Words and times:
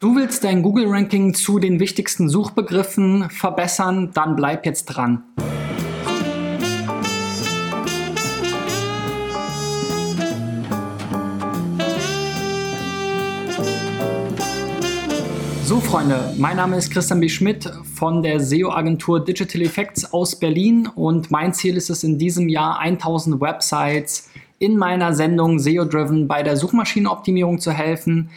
Du 0.00 0.14
willst 0.14 0.44
dein 0.44 0.62
Google-Ranking 0.62 1.34
zu 1.34 1.58
den 1.58 1.80
wichtigsten 1.80 2.28
Suchbegriffen 2.28 3.28
verbessern, 3.30 4.12
dann 4.14 4.36
bleib 4.36 4.64
jetzt 4.64 4.84
dran. 4.84 5.24
So, 15.64 15.80
Freunde, 15.80 16.32
mein 16.38 16.58
Name 16.58 16.76
ist 16.76 16.92
Christian 16.92 17.18
B. 17.18 17.28
Schmidt 17.28 17.68
von 17.96 18.22
der 18.22 18.38
SEO-Agentur 18.38 19.24
Digital 19.24 19.62
Effects 19.62 20.12
aus 20.12 20.38
Berlin 20.38 20.86
und 20.94 21.32
mein 21.32 21.52
Ziel 21.52 21.76
ist 21.76 21.90
es 21.90 22.04
in 22.04 22.18
diesem 22.18 22.48
Jahr 22.48 22.78
1000 22.78 23.40
Websites 23.40 24.30
in 24.60 24.76
meiner 24.76 25.12
Sendung 25.12 25.58
SEO 25.58 25.84
Driven 25.84 26.28
bei 26.28 26.44
der 26.44 26.56
Suchmaschinenoptimierung 26.56 27.58
zu 27.58 27.72
helfen. 27.72 28.30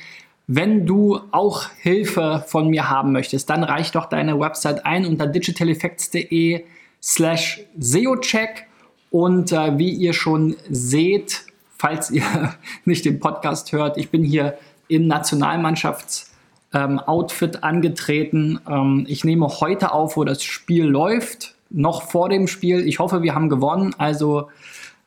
Wenn 0.54 0.86
du 0.86 1.18
auch 1.32 1.70
Hilfe 1.80 2.44
von 2.46 2.70
mir 2.70 2.90
haben 2.90 3.14
möchtest, 3.14 3.50
dann 3.50 3.64
reich 3.64 3.94
doch 3.94 4.08
deine 4.08 4.38
Website 4.38 4.86
ein 4.86 5.05
unter 5.05 5.26
digitaleffects.de 5.26 6.66
slash 7.02 7.62
SEOcheck. 7.80 8.68
Und 9.12 9.54
äh, 9.54 9.78
wie 9.78 9.92
ihr 9.92 10.12
schon 10.12 10.58
seht, 10.70 11.45
falls 11.78 12.12
ihr 12.12 12.54
nicht 12.84 13.06
den 13.06 13.22
Podcast 13.22 13.72
hört, 13.72 13.98
ich 13.98 14.09
bin 14.09 14.26
hier 14.26 14.58
im 14.90 15.08
Nationalmannschafts-Outfit 15.08 17.56
ähm, 17.56 17.64
angetreten. 17.64 18.59
Ähm, 18.68 19.06
ich 19.08 19.23
nehme 19.23 19.48
heute 19.48 19.94
auf, 19.94 20.18
wo 20.18 20.26
das 20.26 20.44
Spiel 20.44 20.84
läuft, 20.84 21.56
noch 21.70 22.02
vor 22.02 22.28
dem 22.28 22.50
Spiel. 22.50 22.86
Ich 22.86 23.00
hoffe, 23.00 23.22
wir 23.22 23.36
haben 23.36 23.48
gewonnen. 23.48 23.95
Also 23.98 24.50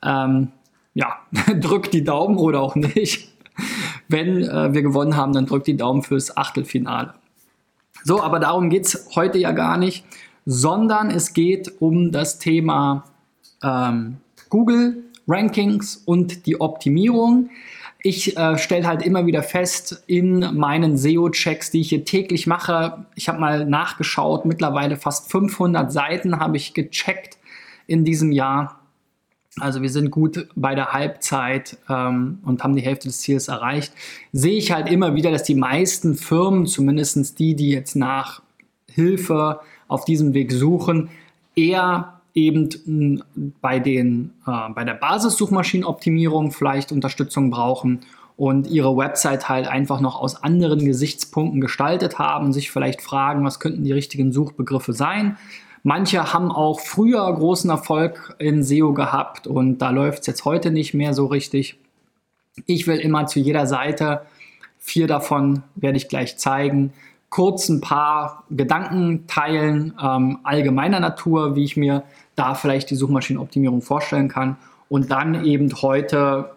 ähm, 0.03 0.53
ja, 0.95 1.19
drückt 1.61 1.93
die 1.93 2.03
Daumen 2.03 2.39
oder 2.39 2.63
auch 2.63 2.77
nicht. 2.77 3.34
Wenn 4.09 4.43
äh, 4.43 4.73
wir 4.75 4.83
gewonnen 4.83 5.17
haben, 5.17 5.33
dann 5.33 5.47
drückt 5.47 5.67
die 5.67 5.77
Daumen 5.77 6.03
fürs 6.03 6.37
Achtelfinale. 6.37 7.15
So, 8.05 8.23
aber 8.23 8.39
darum 8.39 8.71
geht 8.71 8.87
es 8.87 9.11
heute 9.15 9.39
ja 9.39 9.53
gar 9.53 9.79
nicht, 9.79 10.05
sondern 10.45 11.11
es 11.11 11.33
geht 11.33 11.81
um 11.81 12.13
das 12.13 12.39
Thema 12.39 13.05
ähm, 13.63 14.19
Google 14.51 15.05
Rankings 15.27 15.97
und 16.05 16.47
die 16.47 16.61
Optimierung. 16.61 17.51
Ich 18.03 18.37
äh, 18.37 18.59
stelle 18.59 18.87
halt 18.87 19.03
immer 19.03 19.25
wieder 19.25 19.43
fest 19.43 20.03
in 20.07 20.41
meinen 20.55 20.99
SEO-Checks, 20.99 21.71
die 21.71 21.81
ich 21.81 21.89
hier 21.89 22.05
täglich 22.05 22.47
mache, 22.47 23.07
ich 23.15 23.31
habe 23.31 23.41
mal 23.41 23.65
nachgeschaut, 23.65 24.45
mittlerweile 24.45 24.99
fast 24.99 25.31
500 25.31 25.91
Seiten 25.91 26.39
habe 26.39 26.59
ich 26.59 26.75
gecheckt 26.75 27.39
in 27.87 28.05
diesem 28.05 28.33
Jahr 28.33 28.84
also 29.61 29.83
wir 29.83 29.91
sind 29.91 30.11
gut 30.11 30.49
bei 30.57 30.75
der 30.75 30.93
Halbzeit 30.93 31.79
ähm, 31.89 32.39
und 32.45 32.65
haben 32.65 32.75
die 32.75 32.83
Hälfte 32.83 33.09
des 33.09 33.21
Ziels 33.21 33.49
erreicht. 33.49 33.93
Sehe 34.33 34.57
ich 34.57 34.73
halt 34.73 34.91
immer 34.91 35.15
wieder, 35.15 35.31
dass 35.31 35.45
die 35.45 35.55
meisten 35.55 36.17
Firmen, 36.17 36.67
zumindest 36.67 37.39
die, 37.39 37.55
die 37.55 37.71
jetzt 37.71 37.95
nach 37.95 38.43
Hilfe 38.91 39.61
auf 39.87 40.05
diesem 40.05 40.35
Weg 40.35 40.53
suchen, 40.53 41.11
eher 41.55 42.21
eben 42.35 43.23
bei, 43.61 43.79
den, 43.79 44.33
äh, 44.47 44.71
bei 44.75 44.83
der 44.85 44.95
Basissuchmaschinenoptimierung 44.95 46.51
vielleicht 46.51 46.91
Unterstützung 46.91 47.51
brauchen 47.51 48.01
und 48.37 48.67
ihre 48.67 48.97
Website 48.97 49.49
halt 49.49 49.69
einfach 49.69 50.01
noch 50.01 50.21
aus 50.21 50.43
anderen 50.43 50.85
Gesichtspunkten 50.85 51.61
gestaltet 51.61 52.19
haben, 52.19 52.53
sich 52.53 52.73
vielleicht 52.73 53.03
fragen, 53.03 53.45
was 53.45 53.61
könnten 53.61 53.85
die 53.85 53.93
richtigen 53.93 54.33
Suchbegriffe 54.33 54.93
sein. 54.93 55.37
Manche 55.87 56.33
haben 56.33 56.51
auch 56.51 56.81
früher 56.81 57.31
großen 57.31 57.69
Erfolg 57.69 58.35
in 58.39 58.65
SEO 58.65 58.95
gehabt 58.95 59.47
und 59.47 59.79
da 59.79 59.91
läuft 59.91 60.21
es 60.21 60.27
jetzt 60.27 60.47
heute 60.47 60.71
nicht 60.71 60.95
mehr 60.95 61.13
so 61.13 61.27
richtig. 61.27 61.79
Ich 62.65 62.87
will 62.87 62.97
immer 62.97 63.27
zu 63.27 63.39
jeder 63.39 63.67
Seite, 63.67 64.23
vier 64.79 65.07
davon 65.07 65.63
werde 65.75 65.99
ich 65.99 66.09
gleich 66.09 66.39
zeigen, 66.39 66.95
kurz 67.29 67.69
ein 67.69 67.83
paar 67.83 68.45
Gedanken 68.49 69.27
teilen, 69.27 69.93
ähm, 70.03 70.39
allgemeiner 70.43 71.01
Natur, 71.01 71.55
wie 71.55 71.65
ich 71.65 71.77
mir 71.77 72.05
da 72.35 72.55
vielleicht 72.55 72.89
die 72.89 72.97
Suchmaschinenoptimierung 72.97 73.83
vorstellen 73.83 74.29
kann 74.29 74.57
und 74.89 75.11
dann 75.11 75.45
eben 75.45 75.71
heute 75.83 76.51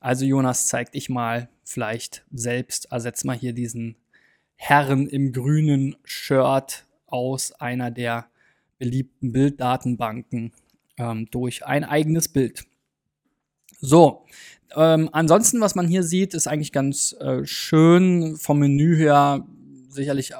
Also 0.00 0.24
Jonas, 0.24 0.66
zeig 0.66 0.92
dich 0.92 1.08
mal 1.08 1.48
vielleicht 1.62 2.24
selbst. 2.32 2.90
Ersetz 2.90 3.24
mal 3.24 3.36
hier 3.36 3.52
diesen 3.52 3.96
Herren 4.56 5.06
im 5.08 5.32
grünen 5.32 5.96
Shirt 6.04 6.84
aus 7.06 7.52
einer 7.52 7.90
der 7.90 8.26
beliebten 8.78 9.32
Bilddatenbanken 9.32 10.52
ähm, 10.98 11.28
durch 11.30 11.64
ein 11.64 11.84
eigenes 11.84 12.28
Bild. 12.28 12.64
So, 13.80 14.26
ähm, 14.74 15.08
ansonsten, 15.12 15.60
was 15.60 15.76
man 15.76 15.86
hier 15.86 16.02
sieht, 16.02 16.34
ist 16.34 16.48
eigentlich 16.48 16.72
ganz 16.72 17.12
äh, 17.20 17.46
schön 17.46 18.36
vom 18.36 18.58
Menü 18.58 18.96
her. 18.96 19.46
Sicherlich 19.88 20.32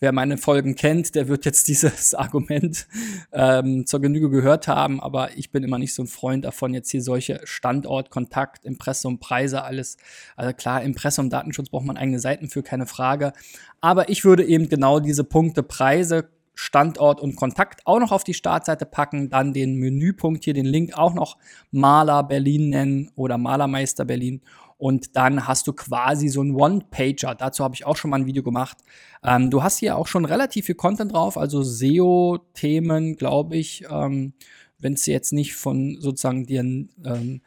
wer 0.00 0.12
meine 0.12 0.38
Folgen 0.38 0.74
kennt, 0.74 1.14
der 1.14 1.28
wird 1.28 1.44
jetzt 1.44 1.68
dieses 1.68 2.14
Argument 2.14 2.88
ähm, 3.32 3.86
zur 3.86 4.00
Genüge 4.00 4.30
gehört 4.30 4.66
haben, 4.66 5.00
aber 5.00 5.36
ich 5.36 5.52
bin 5.52 5.62
immer 5.62 5.78
nicht 5.78 5.94
so 5.94 6.02
ein 6.02 6.08
Freund 6.08 6.44
davon, 6.44 6.74
jetzt 6.74 6.90
hier 6.90 7.02
solche 7.02 7.40
Standort, 7.44 8.10
Kontakt, 8.10 8.64
Impressum, 8.64 9.20
Preise, 9.20 9.62
alles. 9.62 9.96
Also 10.36 10.52
klar, 10.54 10.82
Impressum, 10.82 11.30
Datenschutz 11.30 11.68
braucht 11.68 11.86
man 11.86 11.96
eigene 11.96 12.18
Seiten 12.18 12.48
für, 12.48 12.62
keine 12.62 12.86
Frage. 12.86 13.32
Aber 13.80 14.08
ich 14.08 14.24
würde 14.24 14.44
eben 14.44 14.68
genau 14.68 15.00
diese 15.00 15.24
Punkte 15.24 15.62
Preise, 15.62 16.30
Standort 16.54 17.20
und 17.20 17.36
Kontakt 17.36 17.80
auch 17.86 18.00
noch 18.00 18.12
auf 18.12 18.22
die 18.22 18.34
Startseite 18.34 18.84
packen, 18.84 19.30
dann 19.30 19.54
den 19.54 19.76
Menüpunkt 19.76 20.44
hier, 20.44 20.52
den 20.52 20.66
Link 20.66 20.92
auch 20.92 21.14
noch 21.14 21.38
Maler 21.70 22.22
Berlin 22.22 22.68
nennen 22.68 23.10
oder 23.14 23.38
Malermeister 23.38 24.04
Berlin 24.04 24.42
und 24.80 25.14
dann 25.14 25.46
hast 25.46 25.66
du 25.66 25.74
quasi 25.74 26.28
so 26.28 26.40
einen 26.40 26.54
One-Pager. 26.54 27.34
Dazu 27.34 27.62
habe 27.62 27.74
ich 27.74 27.84
auch 27.84 27.96
schon 27.96 28.10
mal 28.10 28.20
ein 28.20 28.26
Video 28.26 28.42
gemacht. 28.42 28.78
Ähm, 29.22 29.50
du 29.50 29.62
hast 29.62 29.78
hier 29.78 29.98
auch 29.98 30.06
schon 30.06 30.24
relativ 30.24 30.66
viel 30.66 30.74
Content 30.74 31.12
drauf, 31.12 31.36
also 31.36 31.62
SEO-Themen, 31.62 33.16
glaube 33.16 33.58
ich, 33.58 33.84
ähm, 33.90 34.32
wenn 34.78 34.94
es 34.94 35.04
jetzt 35.04 35.34
nicht 35.34 35.54
von 35.54 35.98
sozusagen 36.00 36.46
dir 36.46 36.60
ähm, 36.62 37.42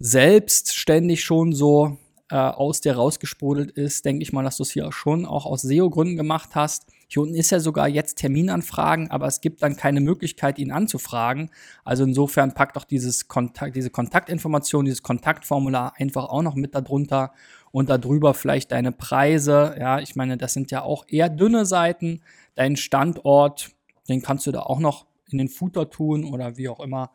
selbstständig 0.00 1.22
schon 1.22 1.52
so 1.52 1.96
äh, 2.28 2.34
aus 2.34 2.80
dir 2.80 2.96
rausgesprudelt 2.96 3.70
ist, 3.70 4.04
denke 4.04 4.24
ich 4.24 4.32
mal, 4.32 4.42
dass 4.42 4.56
du 4.56 4.64
es 4.64 4.72
hier 4.72 4.90
schon 4.90 5.26
auch 5.26 5.46
aus 5.46 5.62
SEO-Gründen 5.62 6.16
gemacht 6.16 6.56
hast. 6.56 6.86
Hier 7.14 7.22
unten 7.22 7.36
ist 7.36 7.50
ja 7.50 7.60
sogar 7.60 7.86
jetzt 7.86 8.16
Terminanfragen, 8.16 9.08
aber 9.12 9.28
es 9.28 9.40
gibt 9.40 9.62
dann 9.62 9.76
keine 9.76 10.00
Möglichkeit, 10.00 10.58
ihn 10.58 10.72
anzufragen. 10.72 11.48
Also 11.84 12.02
insofern 12.02 12.54
packt 12.54 12.76
auch 12.76 12.82
dieses 12.82 13.28
Kontakt, 13.28 13.76
diese 13.76 13.90
Kontaktinformation, 13.90 14.84
dieses 14.84 15.04
Kontaktformular 15.04 15.92
einfach 15.96 16.24
auch 16.24 16.42
noch 16.42 16.56
mit 16.56 16.74
darunter 16.74 17.32
und 17.70 17.88
darüber 17.88 18.34
vielleicht 18.34 18.72
deine 18.72 18.90
Preise. 18.90 19.76
Ja, 19.78 20.00
ich 20.00 20.16
meine, 20.16 20.36
das 20.36 20.54
sind 20.54 20.72
ja 20.72 20.82
auch 20.82 21.04
eher 21.06 21.28
dünne 21.28 21.66
Seiten. 21.66 22.20
Dein 22.56 22.74
Standort, 22.74 23.70
den 24.08 24.20
kannst 24.20 24.48
du 24.48 24.50
da 24.50 24.62
auch 24.62 24.80
noch 24.80 25.06
in 25.30 25.38
den 25.38 25.48
Footer 25.48 25.88
tun 25.90 26.24
oder 26.24 26.56
wie 26.56 26.68
auch 26.68 26.80
immer. 26.80 27.12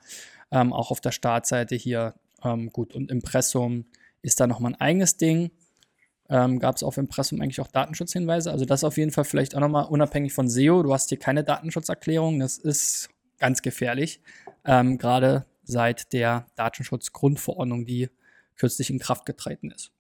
Ähm, 0.50 0.72
auch 0.72 0.92
auf 0.92 1.02
der 1.02 1.12
Startseite 1.12 1.76
hier. 1.76 2.14
Ähm, 2.42 2.72
gut, 2.72 2.96
und 2.96 3.12
Impressum 3.12 3.84
ist 4.22 4.40
da 4.40 4.48
nochmal 4.48 4.76
ein 4.76 4.80
eigenes 4.80 5.18
Ding 5.18 5.52
ähm, 6.30 6.60
gab 6.60 6.76
es 6.76 6.84
auf 6.84 6.98
Impressum 6.98 7.42
eigentlich 7.42 7.60
auch 7.60 7.68
Datenschutzhinweise. 7.68 8.52
Also 8.52 8.66
das 8.66 8.84
auf 8.84 8.98
jeden 8.98 9.12
Fall 9.12 9.26
vielleicht 9.26 9.56
auch 9.56 9.60
nochmal 9.60 9.86
unabhängig 9.86 10.34
von 10.34 10.48
SEO. 10.48 10.84
Du 10.84 10.94
hast 10.94 11.10
hier 11.10 11.20
keine 11.20 11.44
Datenschutzerklärung. 11.44 12.40
Das 12.40 12.58
ist 12.58 13.10
ganz 13.40 13.62
gefährlich. 13.62 14.22
Ähm, 14.66 14.98
Gerade 14.98 15.46
seit 15.64 16.14
der 16.14 16.48
Datenschutzgrundverordnung, 16.56 17.86
die 17.86 18.10
kürzlich 18.56 18.90
in 18.90 19.00
Kraft 19.00 19.26
getreten 19.26 19.72
ist. 19.72 19.92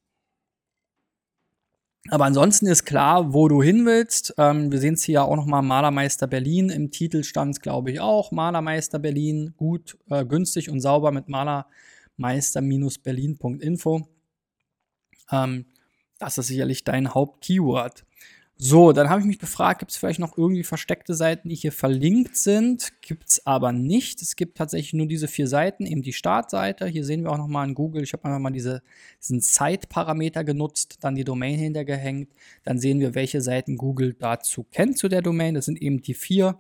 Aber 2.10 2.24
ansonsten 2.26 2.68
ist 2.68 2.86
klar, 2.86 3.34
wo 3.34 3.50
du 3.50 3.62
hin 3.62 3.86
willst. 3.86 4.34
Ähm, 4.38 4.72
wir 4.72 4.80
sehen 4.80 4.94
es 4.94 5.04
hier 5.04 5.26
auch 5.26 5.36
nochmal 5.36 5.62
Malermeister 5.62 6.28
Berlin. 6.28 6.70
Im 6.70 6.92
Titel 6.92 7.24
stand 7.24 7.56
es, 7.56 7.62
glaube 7.62 7.92
ich, 7.92 8.00
auch. 8.00 8.32
Malermeister 8.32 9.00
Berlin, 9.00 9.54
gut, 9.58 9.98
äh, 10.10 10.24
günstig 10.26 10.70
und 10.70 10.80
sauber 10.80 11.12
mit 11.12 11.28
malermeister-berlin.info. 11.28 14.08
Ähm, 15.32 15.66
das 16.20 16.38
ist 16.38 16.48
sicherlich 16.48 16.84
dein 16.84 17.14
Hauptkeyword. 17.14 18.06
So, 18.62 18.92
dann 18.92 19.10
habe 19.10 19.22
ich 19.22 19.26
mich 19.26 19.40
gefragt, 19.40 19.80
gibt 19.80 19.92
es 19.92 19.98
vielleicht 19.98 20.20
noch 20.20 20.38
irgendwie 20.38 20.66
versteckte 20.66 21.14
Seiten, 21.14 21.48
die 21.48 21.56
hier 21.56 21.72
verlinkt 21.72 22.36
sind? 22.36 22.92
Gibt 23.02 23.30
es 23.30 23.46
aber 23.48 23.72
nicht. 23.72 24.22
Es 24.22 24.36
gibt 24.36 24.58
tatsächlich 24.58 24.92
nur 24.92 25.08
diese 25.08 25.30
vier 25.30 25.48
Seiten, 25.48 25.86
eben 25.86 26.02
die 26.02 26.12
Startseite. 26.12 26.86
Hier 26.86 27.06
sehen 27.06 27.24
wir 27.24 27.32
auch 27.32 27.38
nochmal 27.38 27.70
in 27.70 27.74
Google, 27.74 28.04
ich 28.04 28.12
habe 28.12 28.26
einfach 28.26 28.40
mal 28.40 28.52
diese, 28.52 28.84
diesen 29.22 29.40
Site-Parameter 29.40 30.44
genutzt, 30.44 30.98
dann 31.00 31.16
die 31.16 31.24
Domain 31.24 31.58
hintergehängt. 31.58 32.34
Dann 32.66 32.80
sehen 32.80 33.00
wir, 33.00 33.16
welche 33.16 33.40
Seiten 33.40 33.78
Google 33.78 34.14
dazu 34.14 34.66
kennt 34.70 34.98
zu 34.98 35.08
der 35.08 35.22
Domain. 35.22 35.56
Das 35.56 35.64
sind 35.64 35.82
eben 35.82 36.02
die 36.02 36.14
vier. 36.14 36.60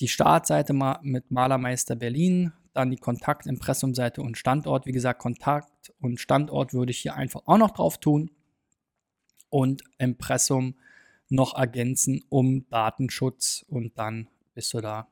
Die 0.00 0.08
Startseite 0.08 0.72
mit 1.02 1.30
Malermeister 1.30 1.96
Berlin, 1.96 2.54
dann 2.72 2.90
die 2.90 2.96
Kontakt-Impressum-Seite 2.96 4.22
und 4.22 4.38
Standort. 4.38 4.86
Wie 4.86 4.92
gesagt, 4.92 5.20
Kontakt 5.20 5.92
und 6.00 6.18
Standort 6.18 6.72
würde 6.72 6.92
ich 6.92 6.98
hier 7.00 7.14
einfach 7.14 7.42
auch 7.44 7.58
noch 7.58 7.72
drauf 7.72 7.98
tun. 7.98 8.30
Und 9.50 9.82
Impressum 9.98 10.74
noch 11.28 11.56
ergänzen 11.56 12.24
um 12.28 12.66
Datenschutz 12.68 13.64
und 13.68 13.98
dann 13.98 14.28
bist 14.54 14.74
du 14.74 14.80
da 14.80 15.08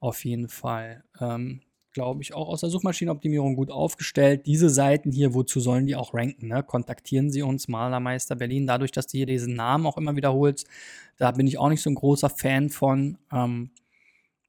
auf 0.00 0.24
jeden 0.24 0.48
Fall, 0.48 1.02
ähm, 1.20 1.62
glaube 1.92 2.22
ich, 2.22 2.34
auch 2.34 2.48
aus 2.48 2.60
der 2.60 2.68
Suchmaschinenoptimierung 2.68 3.56
gut 3.56 3.70
aufgestellt. 3.70 4.46
Diese 4.46 4.68
Seiten 4.68 5.12
hier, 5.12 5.32
wozu 5.32 5.60
sollen 5.60 5.86
die 5.86 5.96
auch 5.96 6.12
ranken? 6.12 6.48
Ne? 6.48 6.62
Kontaktieren 6.62 7.30
Sie 7.30 7.40
uns, 7.40 7.68
Malermeister 7.68 8.36
Berlin. 8.36 8.66
Dadurch, 8.66 8.92
dass 8.92 9.06
du 9.06 9.16
hier 9.16 9.26
diesen 9.26 9.54
Namen 9.54 9.86
auch 9.86 9.96
immer 9.96 10.14
wiederholst, 10.14 10.66
da 11.16 11.30
bin 11.30 11.46
ich 11.46 11.58
auch 11.58 11.70
nicht 11.70 11.80
so 11.80 11.88
ein 11.88 11.94
großer 11.94 12.28
Fan 12.28 12.68
von. 12.68 13.16
Ähm, 13.32 13.70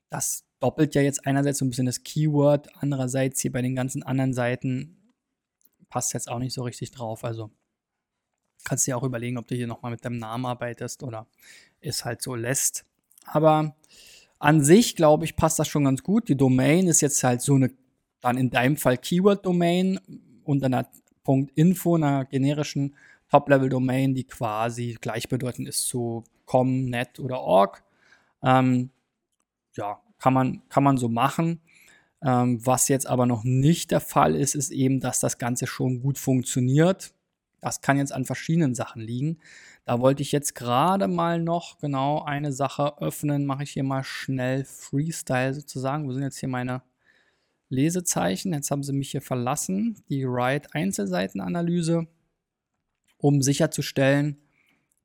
das 0.10 0.44
doppelt 0.60 0.94
ja 0.96 1.02
jetzt 1.02 1.26
einerseits 1.26 1.60
so 1.60 1.66
ein 1.66 1.70
bisschen 1.70 1.86
das 1.86 2.04
Keyword, 2.04 2.68
andererseits 2.82 3.40
hier 3.42 3.52
bei 3.52 3.62
den 3.62 3.76
ganzen 3.76 4.04
anderen 4.04 4.34
Seiten 4.34 4.98
passt 5.90 6.14
jetzt 6.14 6.30
auch 6.30 6.40
nicht 6.40 6.54
so 6.54 6.64
richtig 6.64 6.92
drauf. 6.92 7.24
Also 7.24 7.50
Kannst 8.64 8.88
dir 8.88 8.98
auch 8.98 9.04
überlegen, 9.04 9.38
ob 9.38 9.48
du 9.48 9.56
hier 9.56 9.68
nochmal 9.68 9.92
mit 9.92 10.04
deinem 10.04 10.18
Namen 10.18 10.46
arbeitest 10.46 11.04
oder 11.04 11.28
es 11.80 12.06
halt 12.06 12.22
so 12.22 12.36
lässt. 12.36 12.86
Aber 13.26 13.76
an 14.40 14.64
sich, 14.64 14.96
glaube 14.96 15.26
ich, 15.26 15.36
passt 15.36 15.60
das 15.60 15.68
schon 15.68 15.86
ganz 15.86 16.04
gut. 16.04 16.30
Die 16.30 16.38
Domain 16.38 16.88
ist 16.88 17.02
jetzt 17.02 17.24
halt 17.24 17.42
so 17.42 17.56
eine, 17.56 17.72
dann 18.22 18.38
in 18.38 18.50
deinem 18.50 18.78
Fall 18.78 18.98
Keyword-Domain 18.98 20.00
unter 20.44 20.68
einer 20.68 20.88
.info, 21.56 21.96
einer 21.96 22.26
generischen 22.26 22.96
Top-Level-Domain, 23.30 24.14
die 24.14 24.24
quasi 24.24 24.98
gleichbedeutend 25.00 25.68
ist 25.68 25.88
zu 25.88 26.24
com, 26.46 26.86
net 26.86 27.20
oder 27.20 27.42
org. 27.42 27.84
Ähm, 28.42 28.90
ja, 29.76 30.00
kann 30.20 30.34
man, 30.34 30.62
kann 30.70 30.84
man 30.84 30.98
so 30.98 31.10
machen. 31.10 31.62
Ähm, 32.22 32.66
was 32.66 32.88
jetzt 32.88 33.08
aber 33.08 33.26
noch 33.26 33.44
nicht 33.44 33.92
der 33.92 34.00
Fall 34.00 34.36
ist, 34.36 34.56
ist 34.56 34.72
eben, 34.72 35.00
dass 35.00 35.20
das 35.20 35.38
Ganze 35.38 35.68
schon 35.68 36.00
gut 36.02 36.18
funktioniert. 36.18 37.14
Das 37.60 37.82
kann 37.82 37.98
jetzt 37.98 38.14
an 38.14 38.26
verschiedenen 38.26 38.76
Sachen 38.76 39.02
liegen. 39.02 39.40
Da 39.86 40.00
wollte 40.00 40.22
ich 40.22 40.32
jetzt 40.32 40.54
gerade 40.54 41.08
mal 41.08 41.42
noch 41.42 41.80
genau 41.80 42.22
eine 42.22 42.52
Sache 42.52 43.02
öffnen. 43.02 43.46
Mache 43.46 43.64
ich 43.64 43.72
hier 43.72 43.84
mal 43.84 44.04
schnell 44.04 44.64
Freestyle 44.64 45.54
sozusagen. 45.54 46.08
Wo 46.08 46.14
sind 46.14 46.24
jetzt 46.24 46.40
hier 46.40 46.50
meine 46.50 46.84
Lesezeichen? 47.70 48.54
Jetzt 48.54 48.70
haben 48.70 48.84
sie 48.84 48.94
mich 48.94 49.12
hier 49.12 49.22
verlassen. 49.22 50.04
Die 50.10 50.26
Write-Einzelseitenanalyse, 50.26 52.08
um 53.18 53.42
sicherzustellen, 53.42 54.38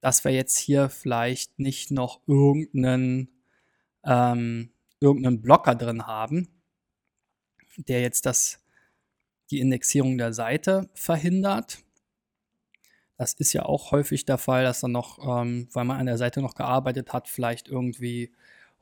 dass 0.01 0.25
wir 0.25 0.33
jetzt 0.33 0.59
hier 0.59 0.91
vielleicht 0.91 1.59
nicht 1.59 1.91
noch 1.91 2.21
irgendeinen, 2.27 3.29
ähm, 4.05 4.73
irgendeinen 5.01 5.41
Blocker 5.41 5.75
drin 5.75 6.07
haben, 6.07 6.49
der 7.77 8.03
jetzt 8.03 8.27
das, 8.27 8.59
die 9.51 9.61
Indexierung 9.61 10.19
der 10.19 10.33
Seite 10.33 10.91
verhindert. 10.95 11.82
Das 13.23 13.35
ist 13.35 13.53
ja 13.53 13.65
auch 13.67 13.93
häufig 13.93 14.25
der 14.25 14.37
Fall, 14.37 14.65
dass 14.65 14.81
dann 14.81 14.91
noch, 14.91 15.21
ähm, 15.21 15.69
weil 15.73 15.85
man 15.85 16.01
an 16.01 16.07
der 16.07 16.19
Seite 16.19 16.43
noch 16.43 16.57
gearbeitet 16.57 17.13
hat, 17.13 17.29
vielleicht 17.29 17.69
irgendwie 17.69 18.33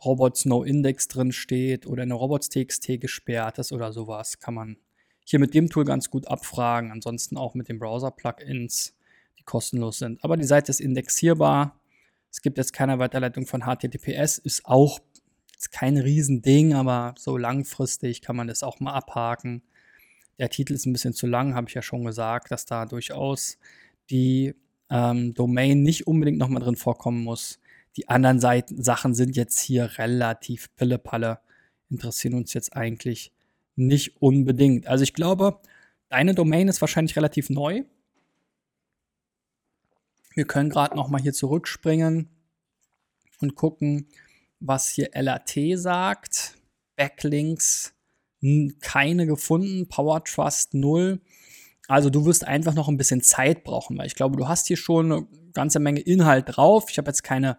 Robots 0.03 0.47
No 0.47 0.63
Index 0.63 1.09
drin 1.09 1.31
steht 1.31 1.87
oder 1.87 2.05
eine 2.05 2.15
Robots.txt 2.15 2.99
gesperrt 2.99 3.59
ist 3.59 3.71
oder 3.71 3.93
sowas. 3.93 4.39
Kann 4.39 4.55
man 4.55 4.79
hier 5.25 5.41
mit 5.41 5.53
dem 5.53 5.69
Tool 5.69 5.85
ganz 5.85 6.09
gut 6.09 6.27
abfragen. 6.27 6.91
Ansonsten 6.91 7.37
auch 7.37 7.53
mit 7.53 7.69
den 7.69 7.79
Browser-Plugins, 7.79 8.97
die 9.39 9.43
kostenlos 9.43 9.99
sind. 9.99 10.25
Aber 10.25 10.39
die 10.39 10.45
Seite 10.45 10.71
ist 10.71 10.81
indexierbar. 10.81 11.79
Es 12.31 12.41
gibt 12.41 12.57
jetzt 12.57 12.73
keine 12.73 12.99
Weiterleitung 12.99 13.45
von 13.45 13.65
HTTPS, 13.65 14.39
ist 14.39 14.65
auch 14.65 15.01
ist 15.59 15.71
kein 15.71 15.99
Riesending, 15.99 16.73
aber 16.73 17.15
so 17.19 17.37
langfristig 17.37 18.23
kann 18.23 18.37
man 18.37 18.49
das 18.49 18.63
auch 18.63 18.81
mal 18.81 18.95
abhaken. 18.95 19.63
Der 20.39 20.49
Titel 20.49 20.73
ist 20.73 20.87
ein 20.87 20.95
bisschen 20.95 21.13
zu 21.13 21.27
lang, 21.27 21.55
habe 21.55 21.69
ich 21.69 21.75
ja 21.75 21.83
schon 21.83 22.07
gesagt, 22.07 22.51
dass 22.51 22.65
da 22.65 22.87
durchaus 22.87 23.59
die 24.11 24.55
ähm, 24.91 25.35
Domain 25.35 25.83
nicht 25.83 26.07
unbedingt 26.07 26.39
nochmal 26.39 26.63
drin 26.63 26.77
vorkommen 26.77 27.23
muss. 27.23 27.61
Die 27.97 28.09
anderen 28.09 28.41
Seiten, 28.41 28.83
Sachen 28.83 29.15
sind 29.15 29.37
jetzt 29.37 29.61
hier 29.61 29.99
relativ 29.99 30.75
pillepalle, 30.77 31.41
interessieren 31.89 32.35
uns 32.35 32.53
jetzt 32.55 32.75
eigentlich 32.77 33.33
nicht 33.77 34.21
unbedingt. 34.21 34.87
Also 34.87 35.03
ich 35.03 35.15
glaube, 35.15 35.61
deine 36.09 36.35
Domain 36.35 36.69
ist 36.69 36.81
wahrscheinlich 36.81 37.17
relativ 37.17 37.51
neu. 37.51 37.85
Wir 40.35 40.47
können 40.47 40.71
gerade 40.71 40.95
nochmal 40.95 41.21
hier 41.21 41.33
zurückspringen 41.33 42.29
und 43.41 43.55
gucken, 43.57 44.09
was 44.61 44.89
hier 44.89 45.11
LAT 45.15 45.59
sagt. 45.75 46.57
Backlinks 46.97 47.95
keine 48.81 49.27
gefunden, 49.27 49.89
Power 49.89 50.25
Trust 50.25 50.75
0. 50.75 51.21
Also 51.91 52.09
du 52.09 52.25
wirst 52.25 52.47
einfach 52.47 52.75
noch 52.75 52.89
ein 52.89 52.97
bisschen 52.97 53.21
Zeit 53.21 53.65
brauchen, 53.65 53.99
weil 53.99 54.07
ich 54.07 54.15
glaube, 54.15 54.37
du 54.37 54.47
hast 54.47 54.69
hier 54.69 54.77
schon 54.77 55.11
eine 55.11 55.27
ganze 55.53 55.81
Menge 55.81 55.99
Inhalt 55.99 56.45
drauf. 56.47 56.87
Ich 56.89 56.99
habe 56.99 57.09
jetzt 57.09 57.25
keine 57.25 57.59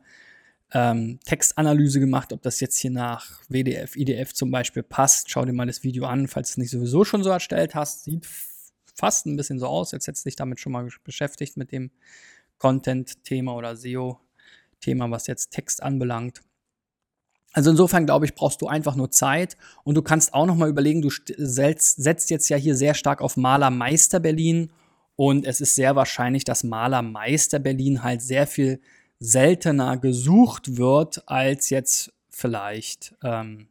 ähm, 0.71 1.19
Textanalyse 1.25 1.99
gemacht, 1.99 2.31
ob 2.31 2.41
das 2.41 2.61
jetzt 2.61 2.77
hier 2.77 2.91
nach 2.91 3.41
WDF, 3.49 3.97
IDF 3.97 4.33
zum 4.33 4.49
Beispiel 4.49 4.83
passt. 4.83 5.29
Schau 5.29 5.43
dir 5.43 5.51
mal 5.51 5.67
das 5.67 5.83
Video 5.83 6.05
an, 6.05 6.29
falls 6.29 6.47
du 6.47 6.51
es 6.53 6.57
nicht 6.59 6.71
sowieso 6.71 7.03
schon 7.03 7.23
so 7.23 7.29
erstellt 7.29 7.75
hast. 7.75 8.05
Sieht 8.05 8.25
fast 8.95 9.25
ein 9.25 9.35
bisschen 9.35 9.59
so 9.59 9.67
aus, 9.67 9.93
als 9.93 10.07
hättest 10.07 10.23
du 10.23 10.29
dich 10.29 10.37
damit 10.37 10.61
schon 10.61 10.71
mal 10.71 10.87
beschäftigt 11.03 11.57
mit 11.57 11.73
dem 11.73 11.91
Content-Thema 12.57 13.53
oder 13.53 13.75
SEO-Thema, 13.75 15.11
was 15.11 15.27
jetzt 15.27 15.51
Text 15.51 15.83
anbelangt. 15.83 16.39
Also 17.53 17.71
insofern 17.71 18.05
glaube 18.05 18.25
ich, 18.25 18.35
brauchst 18.35 18.61
du 18.61 18.67
einfach 18.67 18.95
nur 18.95 19.11
Zeit. 19.11 19.57
Und 19.83 19.95
du 19.95 20.01
kannst 20.01 20.33
auch 20.33 20.45
noch 20.45 20.55
mal 20.55 20.69
überlegen, 20.69 21.01
du 21.01 21.09
setzt, 21.09 22.29
jetzt 22.29 22.49
ja 22.49 22.57
hier 22.57 22.75
sehr 22.75 22.93
stark 22.93 23.21
auf 23.21 23.37
Malermeister 23.37 24.19
Berlin. 24.19 24.71
Und 25.15 25.45
es 25.45 25.61
ist 25.61 25.75
sehr 25.75 25.95
wahrscheinlich, 25.95 26.43
dass 26.43 26.63
Malermeister 26.63 27.59
Berlin 27.59 28.03
halt 28.03 28.21
sehr 28.21 28.47
viel 28.47 28.79
seltener 29.19 29.97
gesucht 29.97 30.77
wird 30.77 31.27
als 31.27 31.69
jetzt 31.69 32.13
vielleicht 32.29 33.13
ähm, 33.23 33.67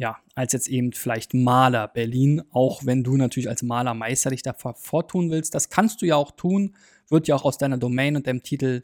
ja, 0.00 0.16
als 0.34 0.54
jetzt 0.54 0.68
eben 0.68 0.94
vielleicht 0.94 1.34
Maler 1.34 1.86
Berlin, 1.86 2.42
auch 2.52 2.86
wenn 2.86 3.04
du 3.04 3.18
natürlich 3.18 3.50
als 3.50 3.62
Malermeister 3.62 4.30
dich 4.30 4.42
da 4.42 4.54
vortun 4.54 5.30
willst. 5.30 5.54
Das 5.54 5.68
kannst 5.68 6.00
du 6.00 6.06
ja 6.06 6.16
auch 6.16 6.30
tun, 6.30 6.74
wird 7.10 7.28
ja 7.28 7.36
auch 7.36 7.44
aus 7.44 7.58
deiner 7.58 7.76
Domain 7.76 8.16
und 8.16 8.26
deinem 8.26 8.42
Titel 8.42 8.82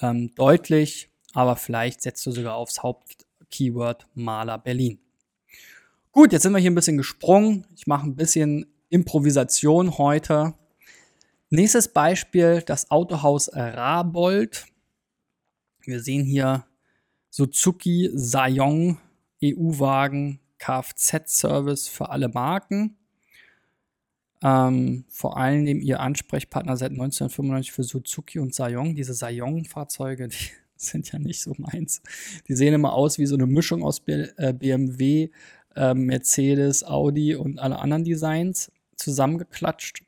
ähm, 0.00 0.34
deutlich, 0.34 1.08
aber 1.34 1.54
vielleicht 1.54 2.02
setzt 2.02 2.26
du 2.26 2.32
sogar 2.32 2.56
aufs 2.56 2.82
Haupt, 2.82 3.25
Keyword 3.50 4.06
Maler 4.14 4.58
Berlin. 4.58 4.98
Gut, 6.12 6.32
jetzt 6.32 6.42
sind 6.42 6.52
wir 6.52 6.58
hier 6.58 6.70
ein 6.70 6.74
bisschen 6.74 6.96
gesprungen. 6.96 7.66
Ich 7.76 7.86
mache 7.86 8.06
ein 8.06 8.16
bisschen 8.16 8.66
Improvisation 8.88 9.98
heute. 9.98 10.54
Nächstes 11.50 11.92
Beispiel, 11.92 12.62
das 12.62 12.90
Autohaus 12.90 13.50
Rabold. 13.52 14.66
Wir 15.84 16.00
sehen 16.00 16.24
hier 16.24 16.64
Suzuki 17.30 18.10
Sayong 18.14 18.98
EU-Wagen 19.44 20.40
Kfz-Service 20.58 21.88
für 21.88 22.08
alle 22.08 22.28
Marken. 22.28 22.96
Ähm, 24.42 25.04
vor 25.08 25.36
allem 25.36 25.66
ihr 25.66 26.00
Ansprechpartner 26.00 26.76
seit 26.76 26.92
1995 26.92 27.72
für 27.72 27.84
Suzuki 27.84 28.38
und 28.38 28.54
Sayong. 28.54 28.94
Diese 28.94 29.14
Sayong-Fahrzeuge, 29.14 30.28
die 30.28 30.50
sind 30.90 31.12
ja 31.12 31.18
nicht 31.18 31.40
so 31.40 31.54
meins. 31.58 32.02
Die 32.48 32.54
sehen 32.54 32.74
immer 32.74 32.92
aus 32.92 33.18
wie 33.18 33.26
so 33.26 33.34
eine 33.34 33.46
Mischung 33.46 33.82
aus 33.82 34.00
BMW, 34.00 35.30
äh, 35.74 35.94
Mercedes, 35.94 36.84
Audi 36.84 37.34
und 37.34 37.58
alle 37.58 37.78
anderen 37.78 38.04
Designs 38.04 38.70
zusammengeklatscht. 38.96 40.02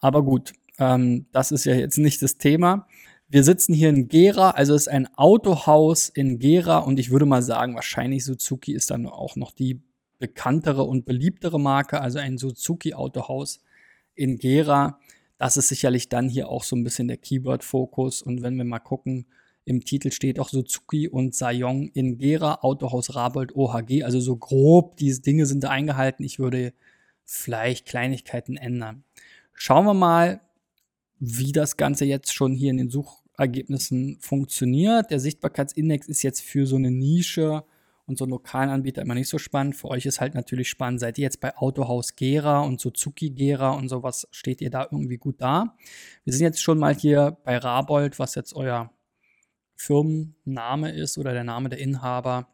Aber 0.00 0.22
gut, 0.22 0.52
ähm, 0.78 1.26
das 1.32 1.50
ist 1.50 1.64
ja 1.64 1.74
jetzt 1.74 1.98
nicht 1.98 2.22
das 2.22 2.38
Thema. 2.38 2.86
Wir 3.28 3.44
sitzen 3.44 3.74
hier 3.74 3.90
in 3.90 4.08
Gera, 4.08 4.50
also 4.52 4.74
es 4.74 4.82
ist 4.82 4.88
ein 4.88 5.06
Autohaus 5.16 6.08
in 6.08 6.38
Gera 6.38 6.78
und 6.78 6.98
ich 6.98 7.10
würde 7.10 7.26
mal 7.26 7.42
sagen, 7.42 7.74
wahrscheinlich 7.74 8.24
Suzuki 8.24 8.72
ist 8.72 8.90
dann 8.90 9.06
auch 9.06 9.36
noch 9.36 9.52
die 9.52 9.82
bekanntere 10.18 10.84
und 10.84 11.04
beliebtere 11.04 11.60
Marke, 11.60 12.00
also 12.00 12.18
ein 12.18 12.38
Suzuki 12.38 12.94
Autohaus 12.94 13.60
in 14.14 14.38
Gera. 14.38 14.98
Das 15.36 15.56
ist 15.56 15.68
sicherlich 15.68 16.08
dann 16.08 16.28
hier 16.28 16.48
auch 16.48 16.64
so 16.64 16.74
ein 16.74 16.84
bisschen 16.84 17.06
der 17.06 17.18
Keyword-Fokus. 17.18 18.22
Und 18.22 18.42
wenn 18.42 18.56
wir 18.56 18.64
mal 18.64 18.80
gucken, 18.80 19.26
im 19.68 19.84
Titel 19.84 20.10
steht 20.10 20.40
auch 20.40 20.48
Suzuki 20.48 21.08
und 21.08 21.34
Sayong 21.34 21.88
in 21.88 22.16
Gera, 22.16 22.60
Autohaus 22.62 23.14
Rabold 23.14 23.54
OHG. 23.54 24.02
Also 24.02 24.18
so 24.18 24.36
grob, 24.36 24.96
diese 24.96 25.20
Dinge 25.20 25.44
sind 25.44 25.62
da 25.62 25.68
eingehalten. 25.68 26.24
Ich 26.24 26.38
würde 26.38 26.72
vielleicht 27.26 27.84
Kleinigkeiten 27.84 28.56
ändern. 28.56 29.04
Schauen 29.52 29.84
wir 29.84 29.92
mal, 29.92 30.40
wie 31.18 31.52
das 31.52 31.76
Ganze 31.76 32.06
jetzt 32.06 32.32
schon 32.32 32.54
hier 32.54 32.70
in 32.70 32.78
den 32.78 32.88
Suchergebnissen 32.88 34.16
funktioniert. 34.20 35.10
Der 35.10 35.20
Sichtbarkeitsindex 35.20 36.08
ist 36.08 36.22
jetzt 36.22 36.40
für 36.40 36.64
so 36.64 36.76
eine 36.76 36.90
Nische 36.90 37.62
und 38.06 38.16
so 38.16 38.24
einen 38.24 38.30
lokalen 38.30 38.70
Anbieter 38.70 39.02
immer 39.02 39.14
nicht 39.14 39.28
so 39.28 39.36
spannend. 39.36 39.76
Für 39.76 39.88
euch 39.88 40.06
ist 40.06 40.22
halt 40.22 40.34
natürlich 40.34 40.70
spannend. 40.70 41.00
Seid 41.00 41.18
ihr 41.18 41.24
jetzt 41.24 41.40
bei 41.40 41.54
Autohaus 41.58 42.16
Gera 42.16 42.60
und 42.60 42.80
Suzuki 42.80 43.28
Gera 43.28 43.72
und 43.72 43.90
sowas, 43.90 44.26
steht 44.30 44.62
ihr 44.62 44.70
da 44.70 44.88
irgendwie 44.90 45.18
gut 45.18 45.42
da? 45.42 45.76
Wir 46.24 46.32
sind 46.32 46.42
jetzt 46.42 46.62
schon 46.62 46.78
mal 46.78 46.94
hier 46.94 47.36
bei 47.44 47.58
Rabold, 47.58 48.18
was 48.18 48.34
jetzt 48.34 48.54
euer 48.54 48.90
Firmenname 49.78 50.90
ist 50.90 51.18
oder 51.18 51.32
der 51.32 51.44
Name 51.44 51.68
der 51.68 51.78
Inhaber. 51.78 52.48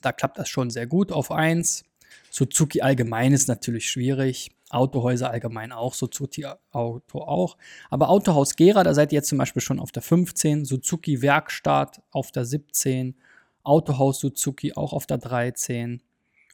Da 0.00 0.12
klappt 0.12 0.38
das 0.38 0.48
schon 0.48 0.70
sehr 0.70 0.86
gut 0.86 1.12
auf 1.12 1.30
1. 1.30 1.84
Suzuki 2.30 2.80
allgemein 2.80 3.32
ist 3.32 3.48
natürlich 3.48 3.90
schwierig. 3.90 4.50
Autohäuser 4.70 5.30
allgemein 5.30 5.72
auch, 5.72 5.92
Suzuki 5.94 6.46
Auto 6.70 7.18
auch. 7.20 7.58
Aber 7.90 8.08
Autohaus 8.08 8.56
Gera, 8.56 8.84
da 8.84 8.94
seid 8.94 9.12
ihr 9.12 9.16
jetzt 9.16 9.28
zum 9.28 9.38
Beispiel 9.38 9.60
schon 9.60 9.80
auf 9.80 9.92
der 9.92 10.02
15, 10.02 10.64
Suzuki 10.64 11.20
Werkstatt 11.20 12.00
auf 12.10 12.30
der 12.30 12.44
17, 12.46 13.16
Autohaus 13.64 14.20
Suzuki 14.20 14.72
auch 14.74 14.92
auf 14.92 15.06
der 15.06 15.18
13, 15.18 16.02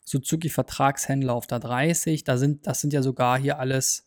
Suzuki 0.04 0.48
Vertragshändler 0.48 1.34
auf 1.34 1.46
der 1.46 1.60
30. 1.60 2.25
Da 2.25 2.38
sind, 2.38 2.66
das 2.66 2.80
sind 2.80 2.92
ja 2.92 3.02
sogar 3.02 3.38
hier 3.38 3.58
alles 3.60 4.06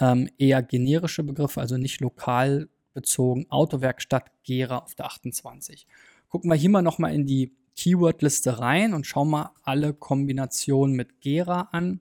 ähm, 0.00 0.30
eher 0.38 0.62
generische 0.62 1.22
Begriffe, 1.22 1.60
also 1.60 1.76
nicht 1.76 2.00
lokal 2.00 2.68
bezogen. 2.92 3.46
Autowerkstatt 3.50 4.30
Gera 4.42 4.78
auf 4.78 4.94
der 4.94 5.06
28. 5.06 5.86
Gucken 6.28 6.50
wir 6.50 6.56
hier 6.56 6.70
mal 6.70 6.82
nochmal 6.82 7.14
in 7.14 7.26
die 7.26 7.52
Keyword-Liste 7.76 8.58
rein 8.58 8.94
und 8.94 9.06
schauen 9.06 9.30
mal 9.30 9.50
alle 9.62 9.94
Kombinationen 9.94 10.94
mit 10.94 11.20
Gera 11.20 11.68
an. 11.72 12.00